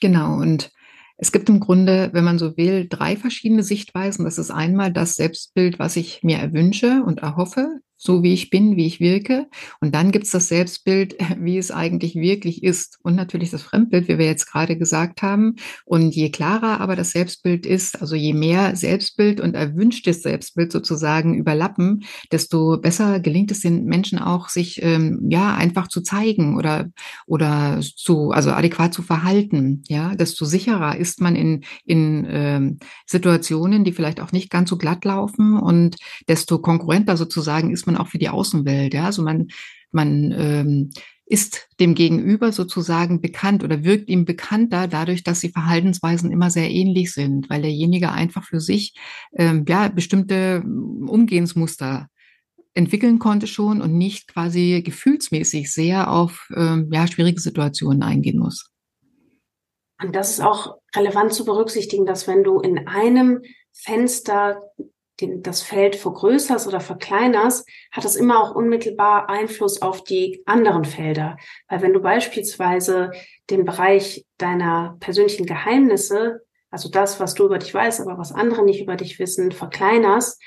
Genau. 0.00 0.36
Und 0.36 0.70
es 1.16 1.32
gibt 1.32 1.48
im 1.48 1.60
Grunde, 1.60 2.10
wenn 2.12 2.24
man 2.24 2.38
so 2.38 2.56
will, 2.56 2.88
drei 2.88 3.16
verschiedene 3.16 3.62
Sichtweisen. 3.62 4.24
Das 4.24 4.38
ist 4.38 4.50
einmal 4.50 4.92
das 4.92 5.14
Selbstbild, 5.16 5.78
was 5.78 5.96
ich 5.96 6.22
mir 6.22 6.38
erwünsche 6.38 7.02
und 7.04 7.20
erhoffe 7.20 7.80
so 7.96 8.22
wie 8.22 8.34
ich 8.34 8.50
bin, 8.50 8.76
wie 8.76 8.86
ich 8.86 9.00
wirke. 9.00 9.46
Und 9.80 9.94
dann 9.94 10.10
gibt's 10.10 10.30
das 10.30 10.48
Selbstbild, 10.48 11.16
wie 11.38 11.58
es 11.58 11.70
eigentlich 11.70 12.14
wirklich 12.14 12.62
ist. 12.62 12.98
Und 13.02 13.14
natürlich 13.14 13.50
das 13.50 13.62
Fremdbild, 13.62 14.08
wie 14.08 14.18
wir 14.18 14.26
jetzt 14.26 14.46
gerade 14.46 14.76
gesagt 14.76 15.22
haben. 15.22 15.56
Und 15.84 16.14
je 16.14 16.30
klarer 16.30 16.80
aber 16.80 16.96
das 16.96 17.12
Selbstbild 17.12 17.66
ist, 17.66 18.00
also 18.00 18.14
je 18.14 18.34
mehr 18.34 18.76
Selbstbild 18.76 19.40
und 19.40 19.54
erwünschtes 19.54 20.22
Selbstbild 20.22 20.72
sozusagen 20.72 21.34
überlappen, 21.34 22.04
desto 22.32 22.78
besser 22.78 23.20
gelingt 23.20 23.50
es 23.50 23.60
den 23.60 23.84
Menschen 23.84 24.18
auch, 24.18 24.48
sich 24.48 24.82
ähm, 24.82 25.26
ja 25.30 25.54
einfach 25.54 25.88
zu 25.88 26.02
zeigen 26.02 26.56
oder 26.56 26.90
oder 27.26 27.80
zu 27.80 28.30
also 28.30 28.50
adäquat 28.50 28.92
zu 28.92 29.02
verhalten. 29.02 29.82
Ja, 29.88 30.14
desto 30.14 30.44
sicherer 30.44 30.96
ist 30.96 31.20
man 31.20 31.36
in 31.36 31.64
in 31.84 32.26
ähm, 32.28 32.78
Situationen, 33.06 33.84
die 33.84 33.92
vielleicht 33.92 34.20
auch 34.20 34.32
nicht 34.32 34.50
ganz 34.50 34.70
so 34.70 34.76
glatt 34.76 35.04
laufen 35.04 35.58
und 35.58 35.96
desto 36.28 36.58
konkurrenter 36.58 37.16
sozusagen 37.16 37.70
ist 37.70 37.83
man 37.86 37.94
man 37.94 38.00
auch 38.00 38.08
für 38.08 38.18
die 38.18 38.28
Außenwelt. 38.28 38.94
Ja? 38.94 39.06
Also 39.06 39.22
man, 39.22 39.48
man 39.90 40.32
ähm, 40.36 40.90
ist 41.26 41.68
dem 41.80 41.94
Gegenüber 41.94 42.52
sozusagen 42.52 43.20
bekannt 43.20 43.64
oder 43.64 43.82
wirkt 43.82 44.08
ihm 44.08 44.24
bekannter 44.24 44.88
dadurch, 44.88 45.24
dass 45.24 45.40
die 45.40 45.48
Verhaltensweisen 45.48 46.30
immer 46.30 46.50
sehr 46.50 46.70
ähnlich 46.70 47.12
sind, 47.12 47.48
weil 47.48 47.62
derjenige 47.62 48.12
einfach 48.12 48.44
für 48.44 48.60
sich 48.60 48.94
ähm, 49.32 49.64
ja 49.66 49.88
bestimmte 49.88 50.62
Umgehensmuster 50.62 52.08
entwickeln 52.74 53.18
konnte 53.18 53.46
schon 53.46 53.80
und 53.80 53.96
nicht 53.96 54.28
quasi 54.28 54.82
gefühlsmäßig 54.84 55.72
sehr 55.72 56.10
auf 56.10 56.48
ähm, 56.54 56.90
ja, 56.92 57.06
schwierige 57.06 57.40
Situationen 57.40 58.02
eingehen 58.02 58.38
muss. 58.38 58.70
Und 60.02 60.14
das 60.14 60.32
ist 60.32 60.40
auch 60.40 60.76
relevant 60.94 61.32
zu 61.32 61.44
berücksichtigen, 61.44 62.04
dass 62.04 62.26
wenn 62.26 62.42
du 62.42 62.58
in 62.58 62.86
einem 62.88 63.40
Fenster 63.72 64.60
den, 65.20 65.42
das 65.42 65.62
Feld 65.62 65.96
vergrößerst 65.96 66.66
oder 66.66 66.80
verkleinerst, 66.80 67.68
hat 67.92 68.04
das 68.04 68.16
immer 68.16 68.42
auch 68.42 68.54
unmittelbar 68.54 69.28
Einfluss 69.28 69.82
auf 69.82 70.04
die 70.04 70.42
anderen 70.46 70.84
Felder. 70.84 71.36
Weil 71.68 71.82
wenn 71.82 71.92
du 71.92 72.00
beispielsweise 72.00 73.12
den 73.50 73.64
Bereich 73.64 74.26
deiner 74.38 74.96
persönlichen 75.00 75.46
Geheimnisse, 75.46 76.40
also 76.70 76.88
das, 76.88 77.20
was 77.20 77.34
du 77.34 77.46
über 77.46 77.58
dich 77.58 77.72
weißt, 77.72 78.00
aber 78.00 78.18
was 78.18 78.32
andere 78.32 78.64
nicht 78.64 78.80
über 78.80 78.96
dich 78.96 79.20
wissen, 79.20 79.52
verkleinerst, 79.52 80.42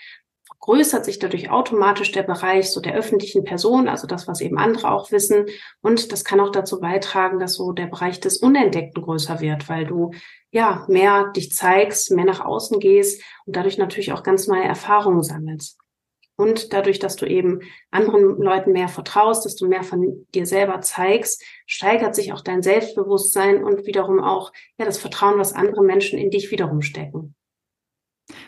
vergrößert 0.59 1.05
sich 1.05 1.19
dadurch 1.19 1.49
automatisch 1.49 2.11
der 2.11 2.23
Bereich 2.23 2.71
so 2.71 2.81
der 2.81 2.95
öffentlichen 2.95 3.43
Person, 3.43 3.87
also 3.87 4.07
das, 4.07 4.27
was 4.27 4.41
eben 4.41 4.57
andere 4.57 4.91
auch 4.91 5.11
wissen. 5.11 5.45
Und 5.81 6.11
das 6.11 6.25
kann 6.25 6.39
auch 6.39 6.51
dazu 6.51 6.79
beitragen, 6.79 7.39
dass 7.39 7.53
so 7.53 7.71
der 7.71 7.87
Bereich 7.87 8.19
des 8.19 8.37
Unentdeckten 8.37 9.03
größer 9.03 9.39
wird, 9.39 9.69
weil 9.69 9.85
du 9.85 10.11
ja 10.51 10.85
mehr 10.87 11.31
dich 11.35 11.53
zeigst, 11.53 12.11
mehr 12.11 12.25
nach 12.25 12.43
außen 12.43 12.79
gehst 12.79 13.21
und 13.45 13.55
dadurch 13.55 13.77
natürlich 13.77 14.11
auch 14.11 14.23
ganz 14.23 14.47
neue 14.47 14.63
Erfahrungen 14.63 15.23
sammelst. 15.23 15.77
Und 16.39 16.71
dadurch, 16.71 16.99
dass 16.99 17.15
du 17.15 17.25
eben 17.25 17.61
anderen 17.89 18.37
Leuten 18.39 18.71
mehr 18.71 18.89
vertraust, 18.89 19.43
dass 19.45 19.55
du 19.55 19.67
mehr 19.67 19.81
von 19.81 20.27
dir 20.35 20.45
selber 20.45 20.81
zeigst, 20.81 21.43
steigert 21.65 22.13
sich 22.13 22.31
auch 22.31 22.41
dein 22.41 22.61
Selbstbewusstsein 22.61 23.63
und 23.63 23.87
wiederum 23.87 24.19
auch 24.19 24.51
ja 24.77 24.85
das 24.85 24.99
Vertrauen, 24.99 25.39
was 25.39 25.53
andere 25.53 25.83
Menschen 25.83 26.19
in 26.19 26.29
dich 26.29 26.51
wiederum 26.51 26.83
stecken. 26.83 27.36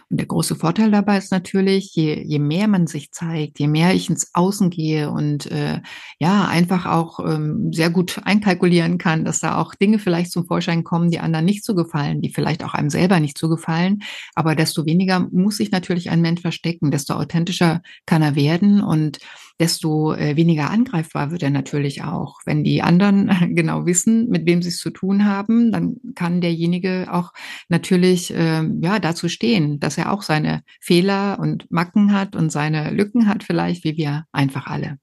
Und 0.09 0.19
der 0.19 0.27
große 0.27 0.55
Vorteil 0.55 0.91
dabei 0.91 1.17
ist 1.17 1.31
natürlich, 1.31 1.93
je, 1.95 2.21
je 2.23 2.39
mehr 2.39 2.67
man 2.67 2.87
sich 2.87 3.11
zeigt, 3.11 3.59
je 3.59 3.67
mehr 3.67 3.93
ich 3.93 4.09
ins 4.09 4.31
Außen 4.33 4.69
gehe 4.69 5.09
und 5.11 5.51
äh, 5.51 5.81
ja, 6.19 6.47
einfach 6.47 6.85
auch 6.85 7.19
ähm, 7.19 7.71
sehr 7.71 7.89
gut 7.89 8.21
einkalkulieren 8.23 8.97
kann, 8.97 9.25
dass 9.25 9.39
da 9.39 9.57
auch 9.57 9.75
Dinge 9.75 9.99
vielleicht 9.99 10.31
zum 10.31 10.45
Vorschein 10.45 10.83
kommen, 10.83 11.11
die 11.11 11.19
anderen 11.19 11.45
nicht 11.45 11.63
so 11.63 11.75
gefallen, 11.75 12.21
die 12.21 12.33
vielleicht 12.33 12.63
auch 12.63 12.73
einem 12.73 12.89
selber 12.89 13.19
nicht 13.19 13.37
so 13.37 13.49
gefallen. 13.49 13.99
Aber 14.35 14.55
desto 14.55 14.85
weniger 14.85 15.27
muss 15.31 15.57
sich 15.57 15.71
natürlich 15.71 16.09
ein 16.09 16.21
Mensch 16.21 16.41
verstecken, 16.41 16.91
desto 16.91 17.13
authentischer 17.13 17.81
kann 18.05 18.21
er 18.21 18.35
werden 18.35 18.81
und 18.81 19.19
desto 19.59 20.13
äh, 20.13 20.37
weniger 20.37 20.69
angreifbar 20.69 21.31
wird 21.31 21.43
er 21.43 21.49
natürlich 21.49 22.03
auch. 22.03 22.39
Wenn 22.45 22.63
die 22.63 22.81
anderen 22.81 23.29
genau 23.55 23.85
wissen, 23.85 24.29
mit 24.29 24.45
wem 24.45 24.61
sie 24.61 24.69
es 24.69 24.77
zu 24.77 24.89
tun 24.89 25.25
haben, 25.25 25.71
dann 25.71 25.97
kann 26.15 26.41
derjenige 26.41 27.07
auch 27.11 27.33
natürlich 27.67 28.33
äh, 28.33 28.63
ja 28.81 28.99
dazu 28.99 29.27
stehen, 29.27 29.68
dass 29.77 29.97
er 29.97 30.11
auch 30.11 30.21
seine 30.21 30.63
Fehler 30.79 31.37
und 31.39 31.69
Macken 31.69 32.13
hat 32.13 32.35
und 32.35 32.49
seine 32.49 32.91
Lücken 32.91 33.27
hat, 33.27 33.43
vielleicht 33.43 33.83
wie 33.83 33.97
wir 33.97 34.25
einfach 34.31 34.67
alle. 34.67 34.97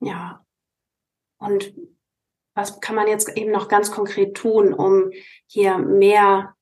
Ja. 0.00 0.44
Und 1.38 1.74
was 2.54 2.80
kann 2.80 2.94
man 2.94 3.08
jetzt 3.08 3.36
eben 3.36 3.50
noch 3.50 3.68
ganz 3.68 3.90
konkret 3.90 4.34
tun, 4.34 4.72
um 4.72 5.10
hier 5.46 5.78
mehr 5.78 6.54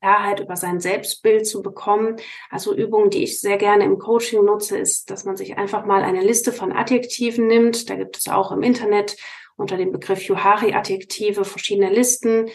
Klarheit 0.00 0.40
über 0.40 0.56
sein 0.56 0.78
Selbstbild 0.78 1.46
zu 1.46 1.62
bekommen. 1.62 2.16
Also 2.50 2.74
Übungen, 2.74 3.10
die 3.10 3.24
ich 3.24 3.40
sehr 3.40 3.56
gerne 3.56 3.84
im 3.84 3.98
Coaching 3.98 4.44
nutze, 4.44 4.78
ist, 4.78 5.10
dass 5.10 5.24
man 5.24 5.36
sich 5.36 5.56
einfach 5.58 5.84
mal 5.84 6.02
eine 6.02 6.22
Liste 6.22 6.52
von 6.52 6.72
Adjektiven 6.72 7.46
nimmt. 7.46 7.90
Da 7.90 7.96
gibt 7.96 8.16
es 8.16 8.28
auch 8.28 8.52
im 8.52 8.62
Internet 8.62 9.16
unter 9.56 9.76
dem 9.76 9.90
Begriff 9.90 10.22
Juhari-Adjektive 10.22 11.44
verschiedene 11.44 11.90
Listen 11.90 12.48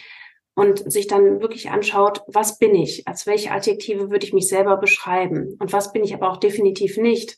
und 0.56 0.92
sich 0.92 1.08
dann 1.08 1.42
wirklich 1.42 1.70
anschaut, 1.70 2.24
was 2.28 2.58
bin 2.58 2.76
ich? 2.76 3.08
Als 3.08 3.26
welche 3.26 3.52
Adjektive 3.52 4.12
würde 4.12 4.26
ich 4.26 4.34
mich 4.34 4.48
selber 4.48 4.78
beschreiben? 4.78 5.56
Und 5.60 5.72
was 5.74 5.94
bin 5.94 6.04
ich 6.04 6.14
aber 6.14 6.30
auch 6.30 6.38
definitiv 6.38 6.98
nicht? 6.98 7.38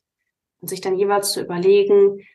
Und 0.59 0.67
sich 0.67 0.81
dann 0.81 0.97
jeweils 0.97 1.31
zu 1.31 1.41
überlegen, 1.41 2.25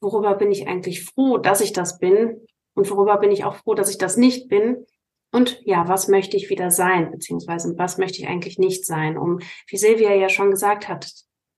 worüber 0.00 0.34
bin 0.34 0.50
ich 0.50 0.66
eigentlich 0.66 1.04
froh, 1.04 1.38
dass 1.38 1.60
ich 1.60 1.72
das 1.72 1.98
bin? 1.98 2.46
Und 2.74 2.90
worüber 2.90 3.18
bin 3.18 3.30
ich 3.30 3.44
auch 3.44 3.56
froh, 3.56 3.74
dass 3.74 3.90
ich 3.90 3.98
das 3.98 4.16
nicht 4.16 4.48
bin? 4.48 4.86
Und 5.32 5.60
ja, 5.64 5.88
was 5.88 6.08
möchte 6.08 6.36
ich 6.36 6.50
wieder 6.50 6.70
sein, 6.70 7.10
beziehungsweise 7.10 7.74
was 7.78 7.96
möchte 7.98 8.18
ich 8.18 8.28
eigentlich 8.28 8.58
nicht 8.58 8.84
sein, 8.84 9.16
um, 9.16 9.40
wie 9.66 9.78
Silvia 9.78 10.14
ja 10.14 10.28
schon 10.28 10.50
gesagt 10.50 10.88
hat, 10.88 11.10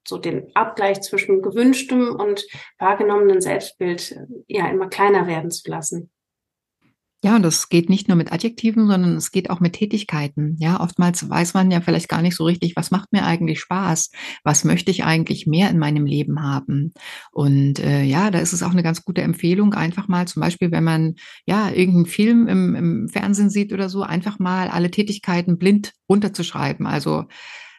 so 0.07 0.19
den 0.19 0.55
Abgleich 0.55 1.01
zwischen 1.01 1.43
gewünschtem 1.43 2.15
und 2.15 2.47
wahrgenommenem 2.79 3.41
Selbstbild 3.41 4.17
ja 4.47 4.69
immer 4.69 4.89
kleiner 4.89 5.27
werden 5.27 5.51
zu 5.51 5.69
lassen. 5.69 6.11
Ja, 7.25 7.37
und 7.37 7.43
das 7.43 7.71
geht 7.71 7.89
nicht 7.89 8.07
nur 8.07 8.19
mit 8.19 8.33
Adjektiven, 8.33 8.87
sondern 8.87 9.17
es 9.17 9.33
geht 9.33 9.49
auch 9.49 9.59
mit 9.59 9.73
Tätigkeiten. 9.73 10.59
Ja, 10.59 10.81
oftmals 10.81 11.27
weiß 11.27 11.55
man 11.55 11.71
ja 11.71 11.81
vielleicht 11.81 12.11
gar 12.11 12.21
nicht 12.21 12.37
so 12.37 12.45
richtig, 12.45 12.77
was 12.77 12.91
macht 12.91 13.15
mir 13.15 13.25
eigentlich 13.25 13.61
Spaß? 13.61 14.11
Was 14.43 14.65
möchte 14.65 14.91
ich 14.91 15.05
eigentlich 15.05 15.47
mehr 15.47 15.71
in 15.71 15.79
meinem 15.79 16.05
Leben 16.05 16.43
haben? 16.43 16.93
Und 17.33 17.79
äh, 17.79 18.03
ja, 18.03 18.31
da 18.31 18.41
ist 18.41 18.53
es 18.53 18.63
auch 18.63 18.73
eine 18.73 18.83
ganz 18.83 19.07
gute 19.07 19.23
Empfehlung, 19.23 19.73
einfach 19.73 20.07
mal 20.07 20.29
zum 20.29 20.43
Beispiel, 20.43 20.71
wenn 20.71 20.85
man 20.85 21.15
ja 21.47 21.71
irgendeinen 21.71 22.05
Film 22.05 22.47
im, 22.47 22.75
im 22.75 23.09
Fernsehen 23.09 23.49
sieht 23.49 23.73
oder 23.73 23.89
so, 23.89 24.03
einfach 24.03 24.39
mal 24.39 24.69
alle 24.69 24.91
Tätigkeiten 24.91 25.57
blind 25.57 25.95
runterzuschreiben. 26.11 26.87
Also 26.87 27.25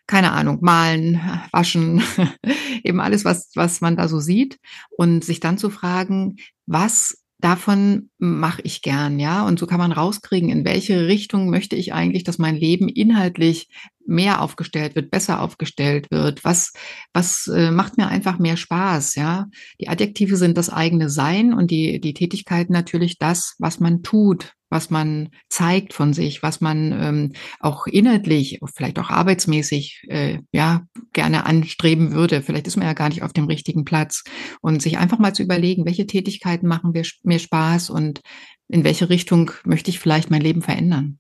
keine 0.08 0.32
Ahnung, 0.32 0.58
malen, 0.62 1.22
waschen, 1.52 2.02
eben 2.84 3.00
alles, 3.00 3.26
was, 3.26 3.52
was 3.54 3.80
man 3.80 3.96
da 3.96 4.08
so 4.08 4.20
sieht 4.20 4.58
und 4.98 5.24
sich 5.24 5.40
dann 5.40 5.60
zu 5.60 5.70
fragen, 5.70 6.38
was 6.66 7.25
davon 7.40 8.10
mache 8.18 8.62
ich 8.64 8.82
gern, 8.82 9.20
ja. 9.20 9.46
Und 9.46 9.60
so 9.60 9.68
kann 9.68 9.80
man 9.80 9.92
rauskriegen, 9.92 10.50
in 10.50 10.66
welche 10.66 11.08
Richtung 11.08 11.50
möchte 11.50 11.76
ich 11.76 11.94
eigentlich, 11.94 12.24
dass 12.24 12.38
mein 12.38 12.56
Leben 12.56 12.90
inhaltlich 12.90 13.70
mehr 14.06 14.42
aufgestellt 14.42 14.96
wird, 14.96 15.12
besser 15.12 15.42
aufgestellt 15.42 16.12
wird. 16.12 16.44
Was, 16.44 16.74
was 17.14 17.48
äh, 17.48 17.72
macht 17.72 17.98
mir 17.98 18.08
einfach 18.08 18.40
mehr 18.40 18.58
Spaß, 18.58 19.16
ja? 19.16 19.48
Die 19.80 19.90
Adjektive 19.90 20.38
sind 20.38 20.58
das 20.58 20.70
eigene 20.70 21.10
Sein 21.10 21.54
und 21.54 21.72
die, 21.72 22.00
die 22.00 22.14
Tätigkeiten 22.14 22.74
natürlich 22.74 23.18
das, 23.18 23.56
was 23.60 23.80
man 23.80 24.04
tut, 24.04 24.55
was 24.70 24.90
man 24.90 25.30
zeigt 25.50 25.94
von 25.94 26.14
sich, 26.14 26.44
was 26.44 26.62
man 26.62 26.92
ähm, 26.92 27.34
auch 27.60 27.88
inhaltlich, 27.88 28.60
vielleicht 28.76 29.00
auch 29.00 29.10
arbeitsmäßig, 29.10 30.06
äh, 30.10 30.40
ja, 30.52 30.84
gerne 31.14 31.46
anstreben 31.46 32.14
würde. 32.14 32.42
Vielleicht 32.42 32.68
ist 32.68 32.76
man 32.76 32.88
ja 32.88 32.94
gar 32.94 33.10
nicht 33.10 33.24
auf 33.24 33.34
dem 33.34 33.46
richtigen 33.46 33.86
Platz. 33.86 34.24
Und 34.62 34.82
sich 34.82 34.98
einfach 34.98 35.20
mal 35.20 35.34
zu 35.34 35.44
überlegen, 35.44 35.86
welche 35.86 36.08
Tätigkeiten 36.08 36.68
machen 36.68 36.92
mir, 36.92 37.04
mir 37.24 37.40
Spaß 37.40 37.90
und 37.90 38.22
in 38.68 38.84
welche 38.84 39.10
Richtung 39.10 39.52
möchte 39.64 39.92
ich 39.92 40.00
vielleicht 40.00 40.32
mein 40.32 40.42
Leben 40.42 40.62
verändern. 40.62 41.20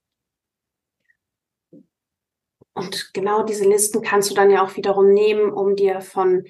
Und 2.73 3.13
genau 3.13 3.43
diese 3.43 3.67
Listen 3.67 4.01
kannst 4.01 4.29
du 4.29 4.35
dann 4.35 4.51
ja 4.51 4.61
auch 4.61 4.75
wiederum 4.75 5.13
nehmen, 5.13 5.51
um 5.51 5.75
dir 5.75 6.01
von 6.01 6.43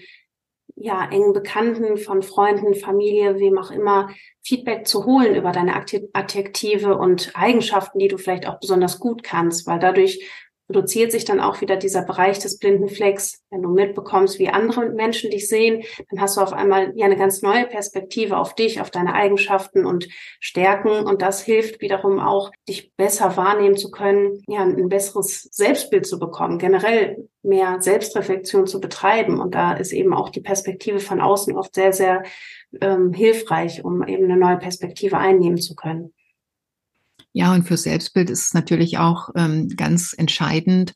ja, 0.75 1.07
engen 1.09 1.33
Bekannten, 1.33 1.97
von 1.97 2.21
Freunden, 2.21 2.75
Familie, 2.75 3.39
wem 3.39 3.57
auch 3.57 3.71
immer, 3.71 4.09
Feedback 4.43 4.87
zu 4.87 5.05
holen 5.05 5.35
über 5.35 5.51
deine 5.51 5.75
Adjektive 5.75 6.97
und 6.97 7.31
Eigenschaften, 7.33 7.99
die 7.99 8.07
du 8.07 8.17
vielleicht 8.17 8.47
auch 8.47 8.59
besonders 8.59 8.99
gut 8.99 9.23
kannst, 9.23 9.67
weil 9.67 9.79
dadurch 9.79 10.23
reduziert 10.69 11.11
sich 11.11 11.25
dann 11.25 11.39
auch 11.39 11.61
wieder 11.61 11.77
dieser 11.77 12.01
Bereich 12.03 12.39
des 12.39 12.57
blinden 12.57 12.89
Flecks. 12.89 13.43
Wenn 13.49 13.61
du 13.61 13.69
mitbekommst, 13.69 14.39
wie 14.39 14.49
andere 14.49 14.89
Menschen 14.89 15.31
dich 15.31 15.47
sehen, 15.47 15.83
dann 16.09 16.21
hast 16.21 16.37
du 16.37 16.41
auf 16.41 16.53
einmal 16.53 16.91
ja 16.95 17.05
eine 17.05 17.17
ganz 17.17 17.41
neue 17.41 17.67
Perspektive 17.67 18.37
auf 18.37 18.55
dich, 18.55 18.81
auf 18.81 18.89
deine 18.89 19.13
Eigenschaften 19.13 19.85
und 19.85 20.07
Stärken. 20.39 21.05
Und 21.05 21.21
das 21.21 21.43
hilft 21.43 21.81
wiederum 21.81 22.19
auch, 22.19 22.51
dich 22.67 22.91
besser 22.95 23.37
wahrnehmen 23.37 23.77
zu 23.77 23.91
können, 23.91 24.43
ja, 24.47 24.63
ein 24.63 24.89
besseres 24.89 25.43
Selbstbild 25.51 26.07
zu 26.07 26.19
bekommen, 26.19 26.57
generell 26.57 27.29
mehr 27.43 27.77
Selbstreflexion 27.79 28.65
zu 28.65 28.81
betreiben. 28.81 29.39
Und 29.39 29.53
da 29.53 29.73
ist 29.73 29.93
eben 29.93 30.13
auch 30.13 30.29
die 30.29 30.41
Perspektive 30.41 30.99
von 30.99 31.21
außen 31.21 31.55
oft 31.55 31.75
sehr, 31.75 31.93
sehr 31.93 32.23
ähm, 32.81 33.13
hilfreich, 33.13 33.85
um 33.85 34.05
eben 34.07 34.25
eine 34.25 34.37
neue 34.37 34.57
Perspektive 34.57 35.17
einnehmen 35.17 35.59
zu 35.59 35.75
können. 35.75 36.14
Ja, 37.35 37.53
und 37.53 37.63
für 37.67 37.75
Selbstbild 37.75 38.29
ist 38.29 38.45
es 38.45 38.53
natürlich 38.53 38.97
auch 38.97 39.27
ähm, 39.35 39.67
ganz 39.75 40.15
entscheidend, 40.17 40.93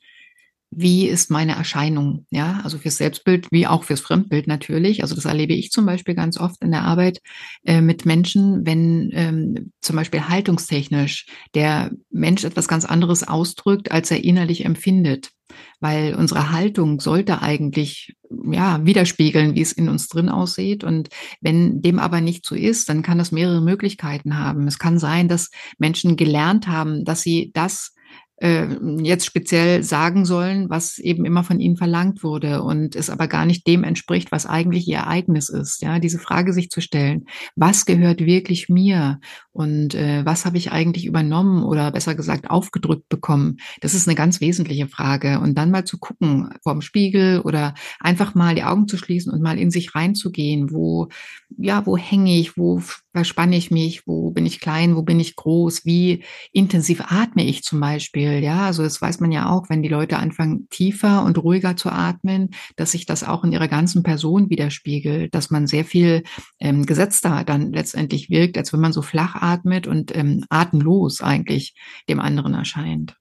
wie 0.72 1.08
ist 1.08 1.30
meine 1.30 1.54
Erscheinung? 1.56 2.28
Ja, 2.30 2.62
also 2.64 2.78
fürs 2.78 2.96
Selbstbild 2.96 3.48
wie 3.52 3.68
auch 3.68 3.84
fürs 3.84 4.00
Fremdbild 4.00 4.48
natürlich. 4.48 5.02
Also 5.02 5.16
das 5.16 5.26
erlebe 5.26 5.54
ich 5.54 5.70
zum 5.72 5.86
Beispiel 5.86 6.16
ganz 6.16 6.40
oft 6.40 6.64
in 6.64 6.72
der 6.72 6.84
Arbeit 6.84 7.20
äh, 7.66 7.82
mit 7.82 8.06
Menschen, 8.06 8.66
wenn 8.66 9.10
ähm, 9.14 9.74
zum 9.82 9.98
Beispiel 9.98 10.30
haltungstechnisch 10.30 11.26
der 11.56 11.92
Mensch 12.10 12.46
etwas 12.46 12.70
ganz 12.70 12.86
anderes 12.86 13.28
ausdrückt, 13.28 13.92
als 13.92 14.10
er 14.10 14.24
innerlich 14.24 14.64
empfindet. 14.64 15.32
Weil 15.80 16.16
unsere 16.16 16.52
Haltung 16.52 17.00
sollte 17.00 17.42
eigentlich 17.42 18.16
ja, 18.52 18.86
widerspiegeln, 18.86 19.56
wie 19.56 19.62
es 19.62 19.72
in 19.72 19.90
uns 19.90 20.08
drin 20.08 20.30
aussieht. 20.30 20.84
Und 20.84 21.10
wenn 21.42 21.82
dem 21.82 22.00
aber 22.00 22.22
nicht 22.22 22.46
so 22.46 22.56
ist, 22.56 22.90
dann 22.90 23.02
kann 23.02 23.18
das 23.18 23.32
mehrere 23.32 23.62
Möglichkeiten 23.62 24.38
haben. 24.38 24.68
Es 24.68 24.80
kann 24.80 25.00
sein, 25.00 25.28
dass 25.28 25.50
Menschen 25.78 26.16
gelernt 26.16 26.68
haben, 26.68 27.06
dass 27.06 27.22
sie 27.22 27.52
das 27.54 27.94
äh, 28.42 28.68
jetzt 29.02 29.26
speziell 29.26 29.84
sagen 29.84 30.26
sollen, 30.26 30.70
was 30.70 30.98
eben 30.98 31.26
immer 31.26 31.44
von 31.44 31.60
ihnen 31.60 31.78
verlangt 31.78 32.24
wurde 32.24 32.64
und 32.64 32.96
es 32.96 33.10
aber 33.10 33.28
gar 33.28 33.46
nicht 33.46 33.68
dem 33.68 33.84
entspricht, 33.84 34.32
was 34.32 34.46
eigentlich 34.46 34.88
ihr 34.88 34.98
Ereignis 34.98 35.50
ist. 35.50 35.82
Ja, 35.82 36.00
diese 36.00 36.20
Frage 36.20 36.54
sich 36.54 36.70
zu 36.70 36.82
stellen, 36.82 37.26
was 37.56 37.86
gehört 37.86 38.22
wirklich 38.22 38.70
mir 38.70 39.20
und 39.52 39.94
äh, 39.94 40.26
was 40.26 40.46
habe 40.46 40.58
ich 40.58 40.72
eigentlich 40.72 41.06
übernommen 41.06 41.64
oder 41.64 41.92
besser 41.92 42.16
gesagt 42.16 42.50
aufgedrückt 42.50 43.10
bekommen? 43.10 43.58
Das 43.82 43.94
ist 43.94 44.08
eine 44.08 44.16
ganz 44.16 44.40
wesentliche 44.40 44.88
Frage. 44.88 45.42
Und 45.42 45.58
dann 45.58 45.70
mal 45.70 45.84
zu 45.84 45.98
gucken 45.98 46.50
vorm 46.64 46.82
Spiegel 46.82 47.42
oder 47.42 47.74
einfach 48.00 48.36
mal 48.36 48.56
die 48.56 48.64
Augen 48.64 48.88
zu 48.88 48.96
schließen 48.98 49.34
und 49.34 49.42
mal 49.42 49.60
in 49.60 49.70
sich 49.70 49.96
reinzugehen, 49.96 50.72
wo, 50.72 51.10
ja, 51.58 51.86
wo 51.86 51.98
hänge 51.98 52.38
ich, 52.38 52.58
wo 52.58 52.82
verspanne 53.12 53.58
ich 53.58 53.70
mich, 53.70 54.08
wo 54.08 54.32
bin 54.32 54.46
ich 54.46 54.62
klein, 54.62 54.96
wo 54.96 55.02
bin 55.02 55.20
ich 55.20 55.36
groß, 55.36 55.84
wie 55.84 56.24
intensiv 56.54 57.02
atme 57.08 57.44
ich 57.44 57.64
zum 57.64 57.82
Beispiel. 57.82 58.29
Ja, 58.38 58.66
also 58.66 58.84
das 58.84 59.02
weiß 59.02 59.20
man 59.20 59.32
ja 59.32 59.50
auch, 59.50 59.70
wenn 59.70 59.82
die 59.82 59.90
Leute 59.90 60.18
anfangen 60.18 60.68
tiefer 60.70 61.24
und 61.24 61.38
ruhiger 61.38 61.76
zu 61.76 61.90
atmen, 61.90 62.50
dass 62.76 62.92
sich 62.92 63.06
das 63.06 63.24
auch 63.24 63.44
in 63.44 63.52
ihrer 63.52 63.68
ganzen 63.68 64.04
Person 64.04 64.50
widerspiegelt, 64.50 65.34
dass 65.34 65.50
man 65.50 65.68
sehr 65.68 65.86
viel 65.86 66.24
ähm, 66.60 66.86
gesetzter 66.86 67.44
dann 67.44 67.74
letztendlich 67.74 68.30
wirkt, 68.30 68.58
als 68.58 68.74
wenn 68.74 68.80
man 68.80 68.94
so 68.94 69.02
flach 69.02 69.36
atmet 69.36 69.70
atmet 69.70 69.88
und 69.88 70.16
ähm, 70.16 70.46
atemlos 70.50 71.22
eigentlich 71.22 71.74
dem 72.08 72.20
anderen 72.20 72.54
erscheint. 72.54 73.16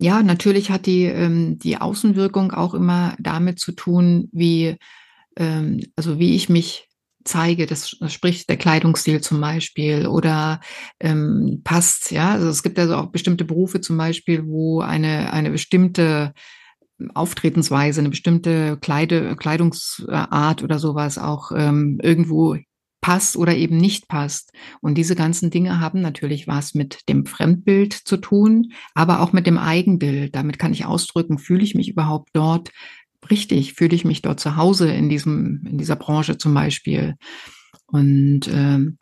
Ja, 0.00 0.22
natürlich 0.22 0.70
hat 0.70 0.86
die, 0.86 1.04
ähm, 1.04 1.58
die 1.58 1.78
Außenwirkung 1.78 2.52
auch 2.52 2.74
immer 2.74 3.16
damit 3.18 3.58
zu 3.58 3.72
tun, 3.72 4.28
wie, 4.32 4.76
ähm, 5.36 5.80
also 5.96 6.18
wie 6.18 6.34
ich 6.34 6.48
mich 6.48 6.88
zeige, 7.24 7.66
das, 7.66 7.96
spricht 8.08 8.48
der 8.48 8.56
Kleidungsstil 8.56 9.20
zum 9.20 9.40
Beispiel 9.40 10.06
oder 10.06 10.60
ähm, 11.00 11.62
passt, 11.64 12.10
ja. 12.10 12.32
Also 12.32 12.48
es 12.48 12.62
gibt 12.62 12.78
also 12.78 12.96
auch 12.96 13.06
bestimmte 13.06 13.44
Berufe 13.44 13.80
zum 13.80 13.96
Beispiel, 13.96 14.46
wo 14.46 14.80
eine, 14.80 15.32
eine 15.32 15.50
bestimmte 15.50 16.32
Auftretensweise, 17.14 18.00
eine 18.00 18.10
bestimmte 18.10 18.78
Kleide, 18.80 19.36
Kleidungsart 19.36 20.62
oder 20.62 20.78
sowas 20.78 21.18
auch 21.18 21.50
ähm, 21.54 21.98
irgendwo 22.02 22.56
passt 23.04 23.36
oder 23.36 23.54
eben 23.54 23.76
nicht 23.76 24.08
passt. 24.08 24.50
Und 24.80 24.96
diese 24.96 25.14
ganzen 25.14 25.50
Dinge 25.50 25.78
haben 25.78 26.00
natürlich 26.00 26.48
was 26.48 26.72
mit 26.74 27.00
dem 27.08 27.26
Fremdbild 27.26 27.92
zu 27.92 28.16
tun, 28.16 28.72
aber 28.94 29.20
auch 29.20 29.34
mit 29.34 29.46
dem 29.46 29.58
Eigenbild. 29.58 30.34
Damit 30.34 30.58
kann 30.58 30.72
ich 30.72 30.86
ausdrücken, 30.86 31.38
fühle 31.38 31.62
ich 31.64 31.74
mich 31.74 31.90
überhaupt 31.90 32.30
dort 32.32 32.70
richtig? 33.30 33.74
Fühle 33.74 33.94
ich 33.94 34.04
mich 34.04 34.22
dort 34.22 34.40
zu 34.40 34.56
Hause 34.56 34.90
in 34.90 35.08
diesem, 35.08 35.64
in 35.66 35.78
dieser 35.78 35.96
Branche 35.96 36.38
zum 36.38 36.54
Beispiel? 36.54 37.14
Und 37.86 38.48
ähm, 38.48 38.98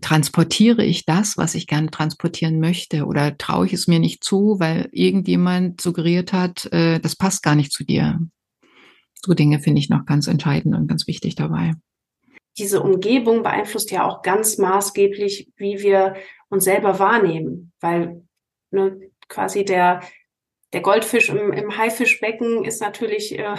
transportiere 0.00 0.84
ich 0.84 1.06
das, 1.06 1.38
was 1.38 1.54
ich 1.54 1.66
gerne 1.66 1.90
transportieren 1.90 2.60
möchte, 2.60 3.06
oder 3.06 3.38
traue 3.38 3.66
ich 3.66 3.72
es 3.72 3.86
mir 3.86 3.98
nicht 3.98 4.22
zu, 4.22 4.56
weil 4.58 4.88
irgendjemand 4.92 5.80
suggeriert 5.80 6.32
hat, 6.32 6.70
äh, 6.72 7.00
das 7.00 7.16
passt 7.16 7.42
gar 7.42 7.54
nicht 7.54 7.72
zu 7.72 7.84
dir. 7.84 8.20
So 9.24 9.32
Dinge 9.32 9.60
finde 9.60 9.78
ich 9.78 9.88
noch 9.88 10.04
ganz 10.04 10.26
entscheidend 10.26 10.74
und 10.74 10.88
ganz 10.88 11.06
wichtig 11.06 11.36
dabei. 11.36 11.72
Diese 12.58 12.82
Umgebung 12.82 13.42
beeinflusst 13.42 13.90
ja 13.90 14.04
auch 14.06 14.22
ganz 14.22 14.58
maßgeblich, 14.58 15.50
wie 15.56 15.80
wir 15.80 16.14
uns 16.50 16.64
selber 16.64 16.98
wahrnehmen, 16.98 17.72
weil 17.80 18.22
ne, 18.70 19.00
quasi 19.28 19.64
der, 19.64 20.02
der 20.74 20.82
Goldfisch 20.82 21.30
im, 21.30 21.52
im 21.52 21.78
Haifischbecken 21.78 22.64
ist 22.64 22.82
natürlich 22.82 23.38
äh, 23.38 23.54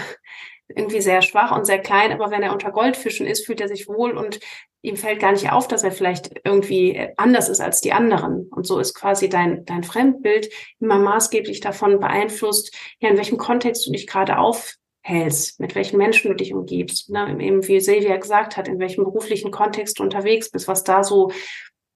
irgendwie 0.68 1.02
sehr 1.02 1.22
schwach 1.22 1.56
und 1.56 1.66
sehr 1.66 1.80
klein, 1.80 2.12
aber 2.12 2.30
wenn 2.30 2.44
er 2.44 2.54
unter 2.54 2.72
Goldfischen 2.72 3.26
ist, 3.26 3.46
fühlt 3.46 3.62
er 3.62 3.68
sich 3.68 3.88
wohl 3.88 4.18
und 4.18 4.40
ihm 4.82 4.98
fällt 4.98 5.20
gar 5.20 5.32
nicht 5.32 5.52
auf, 5.52 5.68
dass 5.68 5.84
er 5.84 5.92
vielleicht 5.92 6.42
irgendwie 6.44 7.10
anders 7.18 7.50
ist 7.50 7.62
als 7.62 7.82
die 7.82 7.94
anderen. 7.94 8.48
Und 8.50 8.68
so 8.68 8.80
ist 8.80 8.94
quasi 8.94 9.30
dein, 9.30 9.66
dein 9.66 9.84
Fremdbild 9.84 10.50
immer 10.80 11.00
maßgeblich 11.00 11.60
davon 11.60 12.00
beeinflusst, 12.00 12.76
ja, 13.00 13.10
in 13.10 13.18
welchem 13.18 13.38
Kontext 13.38 13.88
du 13.88 13.92
dich 13.92 14.06
gerade 14.08 14.38
aufhältst, 14.38 15.60
mit 15.60 15.74
welchen 15.74 15.98
Menschen 15.98 16.30
du 16.30 16.36
dich 16.36 16.54
umgibst. 16.54 17.10
Ne? 17.10 17.36
Eben 17.40 17.68
wie 17.68 17.80
Silvia 17.80 18.18
gesagt 18.18 18.58
hat, 18.58 18.68
in 18.68 18.80
welchem 18.80 19.06
beruflichen 19.06 19.52
Kontext 19.52 20.00
du 20.00 20.04
unterwegs 20.04 20.52
bist, 20.52 20.68
was 20.68 20.84
da 20.84 21.04
so 21.04 21.32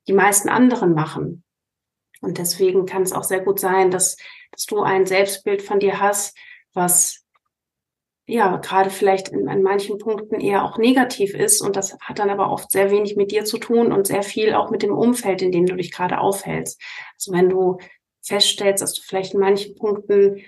die 0.07 0.13
meisten 0.13 0.49
anderen 0.49 0.93
machen. 0.93 1.43
Und 2.21 2.37
deswegen 2.37 2.85
kann 2.85 3.03
es 3.03 3.13
auch 3.13 3.23
sehr 3.23 3.41
gut 3.41 3.59
sein, 3.59 3.91
dass, 3.91 4.17
dass 4.51 4.65
du 4.65 4.81
ein 4.81 5.05
Selbstbild 5.05 5.61
von 5.61 5.79
dir 5.79 5.99
hast, 5.99 6.37
was 6.73 7.25
ja, 8.29 8.57
gerade 8.57 8.91
vielleicht 8.91 9.29
in, 9.29 9.49
an 9.49 9.63
manchen 9.63 9.97
Punkten 9.97 10.39
eher 10.39 10.63
auch 10.63 10.77
negativ 10.77 11.33
ist. 11.33 11.61
Und 11.61 11.75
das 11.75 11.97
hat 11.99 12.19
dann 12.19 12.29
aber 12.29 12.51
oft 12.51 12.71
sehr 12.71 12.91
wenig 12.91 13.15
mit 13.15 13.31
dir 13.31 13.43
zu 13.43 13.57
tun 13.57 13.91
und 13.91 14.05
sehr 14.05 14.21
viel 14.21 14.53
auch 14.53 14.69
mit 14.69 14.83
dem 14.83 14.95
Umfeld, 14.95 15.41
in 15.41 15.51
dem 15.51 15.65
du 15.65 15.75
dich 15.75 15.91
gerade 15.91 16.19
aufhältst. 16.19 16.79
Also 17.15 17.31
wenn 17.31 17.49
du 17.49 17.79
feststellst, 18.21 18.83
dass 18.83 18.93
du 18.93 19.01
vielleicht 19.01 19.33
in 19.33 19.39
manchen 19.39 19.75
Punkten 19.75 20.41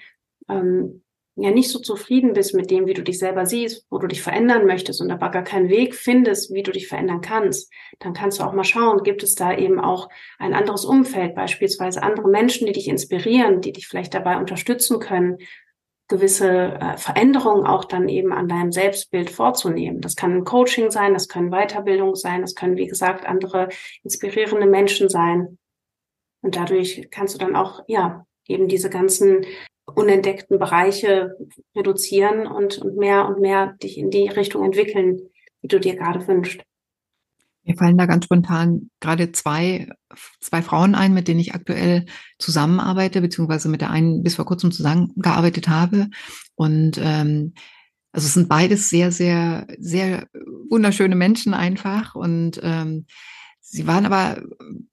ähm, 0.47 1.03
ja 1.35 1.51
nicht 1.51 1.69
so 1.69 1.79
zufrieden 1.79 2.33
bist 2.33 2.53
mit 2.53 2.69
dem, 2.71 2.87
wie 2.87 2.93
du 2.93 3.03
dich 3.03 3.17
selber 3.17 3.45
siehst, 3.45 3.85
wo 3.89 3.97
du 3.97 4.07
dich 4.07 4.21
verändern 4.21 4.65
möchtest 4.65 5.01
und 5.01 5.11
aber 5.11 5.29
gar 5.29 5.43
keinen 5.43 5.69
Weg 5.69 5.95
findest, 5.95 6.53
wie 6.53 6.63
du 6.63 6.71
dich 6.71 6.87
verändern 6.87 7.21
kannst, 7.21 7.71
dann 7.99 8.13
kannst 8.13 8.39
du 8.39 8.43
auch 8.43 8.53
mal 8.53 8.63
schauen, 8.65 9.03
gibt 9.03 9.23
es 9.23 9.35
da 9.35 9.55
eben 9.55 9.79
auch 9.79 10.09
ein 10.39 10.53
anderes 10.53 10.83
Umfeld, 10.83 11.35
beispielsweise 11.35 12.03
andere 12.03 12.27
Menschen, 12.27 12.67
die 12.67 12.73
dich 12.73 12.89
inspirieren, 12.89 13.61
die 13.61 13.71
dich 13.71 13.87
vielleicht 13.87 14.13
dabei 14.13 14.37
unterstützen 14.37 14.99
können, 14.99 15.37
gewisse 16.11 16.49
äh, 16.49 16.97
Veränderungen 16.97 17.65
auch 17.65 17.85
dann 17.85 18.09
eben 18.09 18.33
an 18.33 18.49
deinem 18.49 18.73
Selbstbild 18.73 19.29
vorzunehmen. 19.29 20.01
Das 20.01 20.17
kann 20.17 20.33
ein 20.33 20.43
Coaching 20.43 20.91
sein, 20.91 21.13
das 21.13 21.29
können 21.29 21.51
Weiterbildung 21.51 22.15
sein, 22.15 22.41
das 22.41 22.53
können, 22.53 22.75
wie 22.75 22.87
gesagt, 22.87 23.25
andere 23.25 23.69
inspirierende 24.03 24.67
Menschen 24.67 25.07
sein. 25.07 25.57
Und 26.41 26.57
dadurch 26.57 27.07
kannst 27.11 27.35
du 27.35 27.39
dann 27.39 27.55
auch, 27.55 27.83
ja, 27.87 28.25
eben 28.47 28.67
diese 28.67 28.89
ganzen 28.89 29.45
unentdeckten 29.95 30.59
Bereiche 30.59 31.37
reduzieren 31.75 32.47
und, 32.47 32.77
und 32.77 32.97
mehr 32.97 33.27
und 33.27 33.39
mehr 33.39 33.73
dich 33.81 33.97
in 33.97 34.09
die 34.09 34.27
Richtung 34.27 34.63
entwickeln, 34.63 35.21
die 35.63 35.67
du 35.67 35.79
dir 35.79 35.95
gerade 35.95 36.27
wünschst. 36.27 36.61
Mir 37.63 37.75
fallen 37.75 37.97
da 37.97 38.07
ganz 38.07 38.25
spontan 38.25 38.89
gerade 38.99 39.31
zwei, 39.33 39.87
zwei 40.39 40.63
Frauen 40.63 40.95
ein, 40.95 41.13
mit 41.13 41.27
denen 41.27 41.39
ich 41.39 41.53
aktuell 41.53 42.05
zusammenarbeite, 42.39 43.21
beziehungsweise 43.21 43.69
mit 43.69 43.81
der 43.81 43.91
einen 43.91 44.23
bis 44.23 44.35
vor 44.35 44.45
kurzem 44.45 44.71
zusammengearbeitet 44.71 45.67
habe. 45.67 46.07
Und 46.55 46.99
ähm, 47.01 47.53
also 48.11 48.25
es 48.25 48.33
sind 48.33 48.49
beides 48.49 48.89
sehr, 48.89 49.11
sehr, 49.11 49.67
sehr 49.77 50.27
wunderschöne 50.69 51.15
Menschen 51.15 51.53
einfach. 51.53 52.15
Und 52.15 52.59
ähm, 52.63 53.05
Sie 53.73 53.87
waren 53.87 54.05
aber 54.05 54.41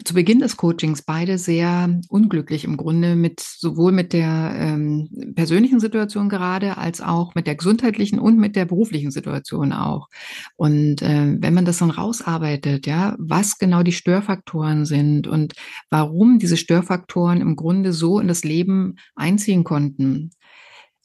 zu 0.04 0.14
Beginn 0.14 0.38
des 0.38 0.56
Coachings 0.56 1.02
beide 1.02 1.36
sehr 1.36 2.00
unglücklich 2.08 2.62
im 2.62 2.76
Grunde 2.76 3.16
mit 3.16 3.40
sowohl 3.40 3.90
mit 3.90 4.12
der 4.12 4.52
ähm, 4.54 5.34
persönlichen 5.34 5.80
Situation 5.80 6.28
gerade 6.28 6.76
als 6.78 7.00
auch 7.00 7.34
mit 7.34 7.48
der 7.48 7.56
gesundheitlichen 7.56 8.20
und 8.20 8.38
mit 8.38 8.54
der 8.54 8.66
beruflichen 8.66 9.10
Situation 9.10 9.72
auch. 9.72 10.08
Und 10.54 11.02
äh, 11.02 11.36
wenn 11.40 11.54
man 11.54 11.64
das 11.64 11.78
dann 11.78 11.90
rausarbeitet, 11.90 12.86
ja, 12.86 13.16
was 13.18 13.58
genau 13.58 13.82
die 13.82 13.90
Störfaktoren 13.90 14.84
sind 14.84 15.26
und 15.26 15.54
warum 15.90 16.38
diese 16.38 16.56
Störfaktoren 16.56 17.40
im 17.40 17.56
Grunde 17.56 17.92
so 17.92 18.20
in 18.20 18.28
das 18.28 18.44
Leben 18.44 18.94
einziehen 19.16 19.64
konnten, 19.64 20.30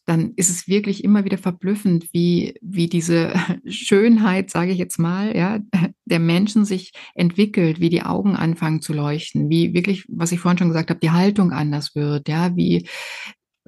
dann 0.05 0.33
ist 0.35 0.49
es 0.49 0.67
wirklich 0.67 1.03
immer 1.03 1.25
wieder 1.25 1.37
verblüffend, 1.37 2.07
wie, 2.11 2.55
wie 2.61 2.87
diese 2.87 3.33
Schönheit, 3.65 4.49
sage 4.49 4.71
ich 4.71 4.77
jetzt 4.77 4.99
mal, 4.99 5.35
ja, 5.35 5.59
der 6.05 6.19
Menschen 6.19 6.65
sich 6.65 6.91
entwickelt, 7.15 7.79
wie 7.79 7.89
die 7.89 8.03
Augen 8.03 8.35
anfangen 8.35 8.81
zu 8.81 8.93
leuchten, 8.93 9.49
wie 9.49 9.73
wirklich, 9.73 10.05
was 10.09 10.31
ich 10.31 10.39
vorhin 10.39 10.57
schon 10.57 10.67
gesagt 10.67 10.89
habe, 10.89 10.99
die 10.99 11.11
Haltung 11.11 11.51
anders 11.51 11.95
wird, 11.95 12.27
ja, 12.27 12.55
wie 12.55 12.87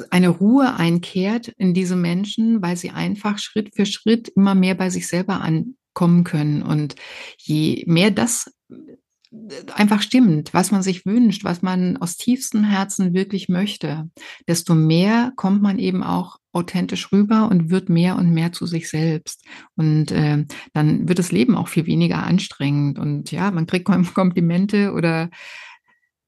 eine 0.09 0.29
Ruhe 0.29 0.75
einkehrt 0.75 1.47
in 1.57 1.73
diese 1.73 1.95
Menschen, 1.95 2.61
weil 2.61 2.75
sie 2.75 2.89
einfach 2.89 3.37
Schritt 3.37 3.75
für 3.75 3.85
Schritt 3.85 4.27
immer 4.29 4.53
mehr 4.55 4.75
bei 4.75 4.89
sich 4.89 5.07
selber 5.07 5.41
ankommen 5.41 6.25
können. 6.25 6.61
Und 6.61 6.95
je 7.37 7.83
mehr 7.87 8.11
das 8.11 8.51
einfach 9.73 10.01
stimmt, 10.01 10.53
was 10.53 10.71
man 10.71 10.81
sich 10.81 11.05
wünscht, 11.05 11.43
was 11.43 11.61
man 11.61 11.97
aus 11.97 12.17
tiefstem 12.17 12.63
Herzen 12.63 13.13
wirklich 13.13 13.49
möchte, 13.49 14.09
desto 14.47 14.75
mehr 14.75 15.33
kommt 15.35 15.61
man 15.61 15.79
eben 15.79 16.03
auch 16.03 16.37
authentisch 16.51 17.11
rüber 17.11 17.49
und 17.49 17.69
wird 17.69 17.89
mehr 17.89 18.15
und 18.15 18.31
mehr 18.31 18.51
zu 18.51 18.65
sich 18.65 18.89
selbst. 18.89 19.43
Und 19.75 20.11
äh, 20.11 20.45
dann 20.73 21.07
wird 21.07 21.19
das 21.19 21.31
Leben 21.31 21.55
auch 21.55 21.67
viel 21.67 21.85
weniger 21.85 22.23
anstrengend. 22.23 22.97
Und 22.97 23.31
ja, 23.31 23.51
man 23.51 23.67
kriegt 23.67 23.85
Komplimente 23.85 24.93
oder 24.93 25.29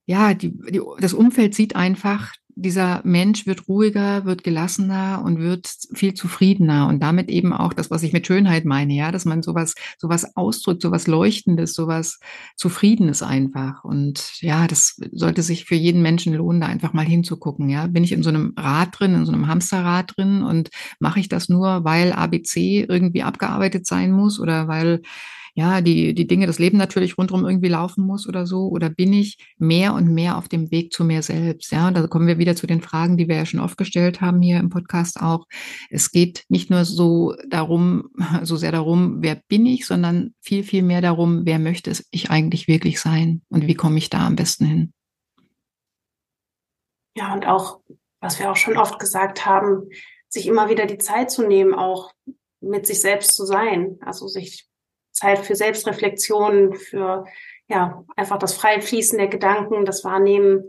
ja, 0.05 0.33
die, 0.33 0.57
die, 0.69 0.81
das 0.99 1.13
Umfeld 1.13 1.55
sieht 1.55 1.75
einfach, 1.75 2.33
dieser 2.59 3.01
Mensch 3.03 3.45
wird 3.45 3.67
ruhiger, 3.67 4.25
wird 4.25 4.43
gelassener 4.43 5.21
und 5.23 5.37
wird 5.37 5.69
viel 5.93 6.15
zufriedener 6.15 6.87
und 6.87 7.03
damit 7.03 7.29
eben 7.29 7.53
auch 7.53 7.71
das, 7.71 7.91
was 7.91 8.01
ich 8.01 8.13
mit 8.13 8.25
Schönheit 8.25 8.65
meine, 8.65 8.93
ja, 8.93 9.11
dass 9.11 9.25
man 9.25 9.43
sowas, 9.43 9.75
sowas 9.99 10.35
ausdrückt, 10.35 10.81
sowas 10.81 11.05
Leuchtendes, 11.05 11.73
sowas 11.73 12.19
Zufriedenes 12.55 13.21
einfach. 13.21 13.83
Und 13.83 14.41
ja, 14.41 14.65
das 14.65 14.99
sollte 15.11 15.43
sich 15.43 15.65
für 15.65 15.75
jeden 15.75 16.01
Menschen 16.01 16.33
lohnen, 16.33 16.59
da 16.59 16.67
einfach 16.67 16.93
mal 16.93 17.05
hinzugucken, 17.05 17.69
ja. 17.69 17.85
Bin 17.85 18.03
ich 18.03 18.11
in 18.11 18.23
so 18.23 18.29
einem 18.29 18.53
Rad 18.57 18.99
drin, 18.99 19.13
in 19.13 19.25
so 19.25 19.31
einem 19.31 19.47
Hamsterrad 19.47 20.17
drin 20.17 20.41
und 20.41 20.69
mache 20.99 21.19
ich 21.19 21.29
das 21.29 21.49
nur, 21.49 21.83
weil 21.83 22.11
ABC 22.11 22.87
irgendwie 22.89 23.21
abgearbeitet 23.21 23.85
sein 23.85 24.11
muss 24.11 24.39
oder 24.39 24.67
weil 24.67 25.03
ja, 25.57 25.81
die, 25.81 26.13
die 26.13 26.27
Dinge, 26.27 26.45
das 26.45 26.59
Leben 26.59 26.77
natürlich 26.77 27.17
rundherum 27.17 27.43
irgendwie 27.43 27.67
laufen 27.67 28.05
muss 28.05 28.27
oder 28.29 28.45
so? 28.45 28.67
Oder 28.67 28.91
bin 28.91 29.11
ich 29.11 29.39
mehr 29.57 29.95
und 29.95 30.13
mehr 30.13 30.37
auf 30.37 30.47
dem 30.47 30.69
Weg 30.69 30.93
zu 30.93 31.03
mir 31.03 31.23
selbst? 31.23 31.71
Ja, 31.71 31.89
da 31.89 32.05
kommen 32.05 32.27
wir 32.27 32.37
wieder 32.37 32.55
zu 32.55 32.67
den 32.67 32.79
Fragen, 32.79 33.17
die 33.17 33.27
wir 33.27 33.37
ja 33.37 33.45
schon 33.47 33.59
oft 33.59 33.75
gestellt 33.75 34.21
haben 34.21 34.39
hier 34.39 34.59
im 34.59 34.69
Podcast 34.69 35.19
auch. 35.19 35.47
Es 35.89 36.11
geht 36.11 36.45
nicht 36.47 36.69
nur 36.69 36.85
so 36.85 37.33
darum, 37.49 38.11
so 38.43 38.55
sehr 38.55 38.71
darum, 38.71 39.23
wer 39.23 39.41
bin 39.47 39.65
ich, 39.65 39.87
sondern 39.87 40.35
viel, 40.41 40.61
viel 40.61 40.83
mehr 40.83 41.01
darum, 41.01 41.47
wer 41.47 41.57
möchte 41.57 41.91
ich 42.11 42.29
eigentlich 42.29 42.67
wirklich 42.67 42.99
sein 43.01 43.41
und 43.49 43.65
wie 43.65 43.73
komme 43.73 43.97
ich 43.97 44.11
da 44.11 44.27
am 44.27 44.35
besten 44.35 44.65
hin? 44.65 44.93
Ja, 47.15 47.33
und 47.33 47.47
auch, 47.47 47.79
was 48.19 48.37
wir 48.37 48.51
auch 48.51 48.57
schon 48.57 48.77
oft 48.77 48.99
gesagt 48.99 49.47
haben, 49.47 49.89
sich 50.29 50.45
immer 50.45 50.69
wieder 50.69 50.85
die 50.85 50.99
Zeit 50.99 51.31
zu 51.31 51.47
nehmen, 51.47 51.73
auch 51.73 52.11
mit 52.61 52.85
sich 52.85 53.01
selbst 53.01 53.35
zu 53.35 53.43
sein, 53.43 53.97
also 54.01 54.27
sich 54.27 54.67
Zeit 55.17 55.39
für 55.39 55.55
Selbstreflexion, 55.55 56.73
für 56.73 57.25
ja, 57.67 58.03
einfach 58.15 58.37
das 58.37 58.53
freie 58.53 58.81
Fließen 58.81 59.17
der 59.17 59.27
Gedanken, 59.27 59.85
das 59.85 60.03
Wahrnehmen 60.03 60.63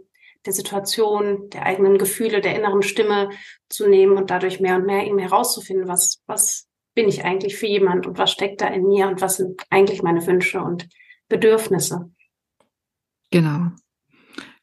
der 0.46 0.52
Situation, 0.52 1.50
der 1.50 1.66
eigenen 1.66 1.98
Gefühle, 1.98 2.40
der 2.40 2.56
inneren 2.56 2.82
Stimme 2.82 3.30
zu 3.68 3.88
nehmen 3.88 4.16
und 4.16 4.30
dadurch 4.30 4.60
mehr 4.60 4.76
und 4.76 4.86
mehr 4.86 5.06
eben 5.06 5.18
herauszufinden, 5.18 5.88
was, 5.88 6.22
was 6.26 6.66
bin 6.94 7.08
ich 7.08 7.24
eigentlich 7.24 7.56
für 7.56 7.66
jemand 7.66 8.06
und 8.06 8.18
was 8.18 8.32
steckt 8.32 8.60
da 8.60 8.68
in 8.68 8.86
mir 8.86 9.08
und 9.08 9.20
was 9.20 9.36
sind 9.36 9.62
eigentlich 9.70 10.02
meine 10.02 10.26
Wünsche 10.26 10.60
und 10.60 10.88
Bedürfnisse. 11.28 12.10
Genau. 13.30 13.70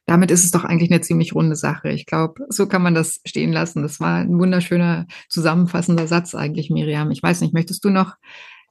Damit 0.06 0.30
ist 0.30 0.44
es 0.44 0.50
doch 0.50 0.64
eigentlich 0.64 0.90
eine 0.90 1.00
ziemlich 1.00 1.34
runde 1.34 1.56
Sache. 1.56 1.90
Ich 1.90 2.06
glaube, 2.06 2.44
so 2.48 2.68
kann 2.68 2.82
man 2.82 2.94
das 2.94 3.20
stehen 3.24 3.52
lassen. 3.52 3.82
Das 3.82 4.00
war 4.00 4.16
ein 4.18 4.38
wunderschöner 4.38 5.06
zusammenfassender 5.28 6.06
Satz 6.06 6.34
eigentlich, 6.34 6.70
Miriam. 6.70 7.10
Ich 7.10 7.22
weiß 7.22 7.40
nicht, 7.40 7.54
möchtest 7.54 7.84
du 7.84 7.90
noch 7.90 8.14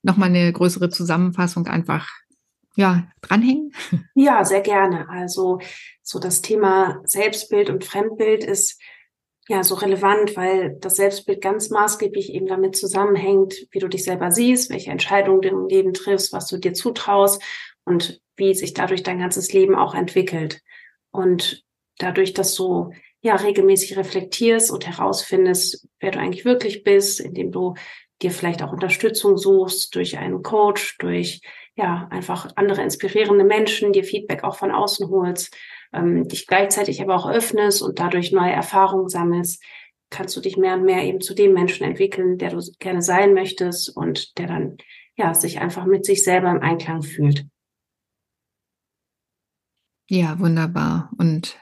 nochmal 0.05 0.29
eine 0.29 0.53
größere 0.53 0.89
Zusammenfassung 0.89 1.67
einfach 1.67 2.07
ja, 2.75 3.07
dranhängen? 3.21 3.73
Ja, 4.15 4.45
sehr 4.45 4.61
gerne. 4.61 5.09
Also 5.09 5.59
so 6.01 6.19
das 6.19 6.41
Thema 6.41 7.01
Selbstbild 7.05 7.69
und 7.69 7.83
Fremdbild 7.83 8.43
ist 8.43 8.79
ja 9.47 9.63
so 9.63 9.75
relevant, 9.75 10.35
weil 10.35 10.77
das 10.79 10.95
Selbstbild 10.95 11.41
ganz 11.41 11.69
maßgeblich 11.69 12.33
eben 12.33 12.47
damit 12.47 12.75
zusammenhängt, 12.75 13.55
wie 13.71 13.79
du 13.79 13.87
dich 13.87 14.03
selber 14.03 14.31
siehst, 14.31 14.69
welche 14.69 14.91
Entscheidungen 14.91 15.41
du 15.41 15.49
im 15.49 15.67
Leben 15.67 15.93
triffst, 15.93 16.33
was 16.33 16.47
du 16.47 16.57
dir 16.57 16.73
zutraust 16.73 17.41
und 17.83 18.21
wie 18.37 18.53
sich 18.53 18.73
dadurch 18.73 19.03
dein 19.03 19.19
ganzes 19.19 19.53
Leben 19.53 19.75
auch 19.75 19.93
entwickelt. 19.93 20.61
Und 21.11 21.63
dadurch, 21.97 22.33
dass 22.33 22.55
du 22.55 22.91
ja 23.21 23.35
regelmäßig 23.35 23.97
reflektierst 23.97 24.71
und 24.71 24.87
herausfindest, 24.87 25.87
wer 25.99 26.11
du 26.11 26.19
eigentlich 26.19 26.45
wirklich 26.45 26.83
bist, 26.83 27.19
indem 27.19 27.51
du 27.51 27.75
dir 28.21 28.31
vielleicht 28.31 28.63
auch 28.63 28.71
Unterstützung 28.71 29.37
suchst 29.37 29.93
durch 29.95 30.17
einen 30.17 30.41
Coach, 30.41 30.97
durch 30.99 31.41
ja 31.75 32.07
einfach 32.09 32.49
andere 32.55 32.81
inspirierende 32.81 33.43
Menschen, 33.43 33.91
dir 33.91 34.03
Feedback 34.03 34.43
auch 34.43 34.55
von 34.55 34.71
außen 34.71 35.09
holst, 35.09 35.55
ähm, 35.93 36.27
dich 36.27 36.47
gleichzeitig 36.47 37.01
aber 37.01 37.15
auch 37.15 37.29
öffnest 37.29 37.81
und 37.81 37.99
dadurch 37.99 38.31
neue 38.31 38.53
Erfahrungen 38.53 39.09
sammelst, 39.09 39.61
kannst 40.09 40.35
du 40.37 40.41
dich 40.41 40.55
mehr 40.55 40.75
und 40.75 40.85
mehr 40.85 41.03
eben 41.03 41.19
zu 41.19 41.33
dem 41.33 41.53
Menschen 41.53 41.85
entwickeln, 41.85 42.37
der 42.37 42.51
du 42.51 42.61
gerne 42.79 43.01
sein 43.01 43.33
möchtest 43.33 43.95
und 43.95 44.37
der 44.37 44.47
dann 44.47 44.77
ja 45.17 45.33
sich 45.33 45.59
einfach 45.59 45.85
mit 45.85 46.05
sich 46.05 46.23
selber 46.23 46.51
im 46.51 46.61
Einklang 46.61 47.01
fühlt. 47.01 47.45
Ja, 50.07 50.39
wunderbar. 50.39 51.09
Und 51.17 51.57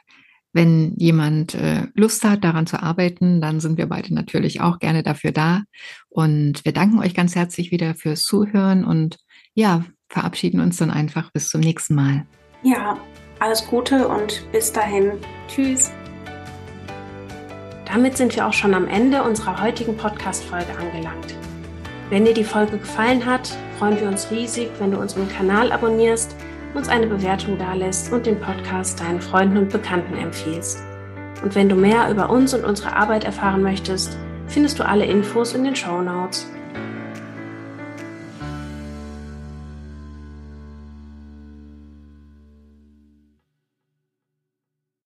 wenn 0.53 0.93
jemand 0.97 1.55
äh, 1.55 1.87
Lust 1.95 2.23
hat, 2.23 2.43
daran 2.43 2.67
zu 2.67 2.81
arbeiten, 2.81 3.41
dann 3.41 3.59
sind 3.59 3.77
wir 3.77 3.87
beide 3.87 4.13
natürlich 4.13 4.61
auch 4.61 4.79
gerne 4.79 5.01
dafür 5.01 5.31
da. 5.31 5.63
Und 6.09 6.63
wir 6.63 6.71
danken 6.71 6.99
euch 6.99 7.15
ganz 7.15 7.35
herzlich 7.35 7.71
wieder 7.71 7.95
fürs 7.95 8.21
Zuhören 8.21 8.85
und 8.85 9.17
ja, 9.55 9.83
verabschieden 10.09 10.61
uns 10.61 10.77
dann 10.77 10.91
einfach 10.91 11.31
bis 11.31 11.49
zum 11.49 11.61
nächsten 11.61 11.95
Mal. 11.95 12.25
Ja, 12.61 12.97
alles 13.39 13.65
Gute 13.67 14.07
und 14.07 14.45
bis 14.51 14.71
dahin. 14.71 15.13
Tschüss. 15.47 15.91
Damit 17.85 18.15
sind 18.15 18.35
wir 18.35 18.47
auch 18.47 18.53
schon 18.53 18.75
am 18.75 18.87
Ende 18.87 19.23
unserer 19.23 19.61
heutigen 19.61 19.97
Podcast-Folge 19.97 20.77
angelangt. 20.77 21.35
Wenn 22.09 22.25
dir 22.25 22.33
die 22.33 22.43
Folge 22.43 22.77
gefallen 22.77 23.25
hat, 23.25 23.57
freuen 23.79 23.99
wir 23.99 24.07
uns 24.07 24.29
riesig, 24.29 24.69
wenn 24.79 24.91
du 24.91 24.99
unseren 24.99 25.27
Kanal 25.29 25.71
abonnierst 25.71 26.35
uns 26.73 26.89
eine 26.89 27.07
Bewertung 27.07 27.57
dalässt 27.57 28.12
und 28.12 28.25
den 28.25 28.39
Podcast 28.39 28.99
deinen 28.99 29.21
Freunden 29.21 29.57
und 29.57 29.69
Bekannten 29.69 30.15
empfiehlst. 30.15 30.83
Und 31.43 31.55
wenn 31.55 31.69
du 31.69 31.75
mehr 31.75 32.09
über 32.09 32.29
uns 32.29 32.53
und 32.53 32.63
unsere 32.63 32.95
Arbeit 32.95 33.25
erfahren 33.25 33.62
möchtest, 33.62 34.17
findest 34.47 34.79
du 34.79 34.88
alle 34.88 35.05
Infos 35.05 35.53
in 35.53 35.63
den 35.63 35.75
Show 35.75 36.01
Notes. 36.01 36.47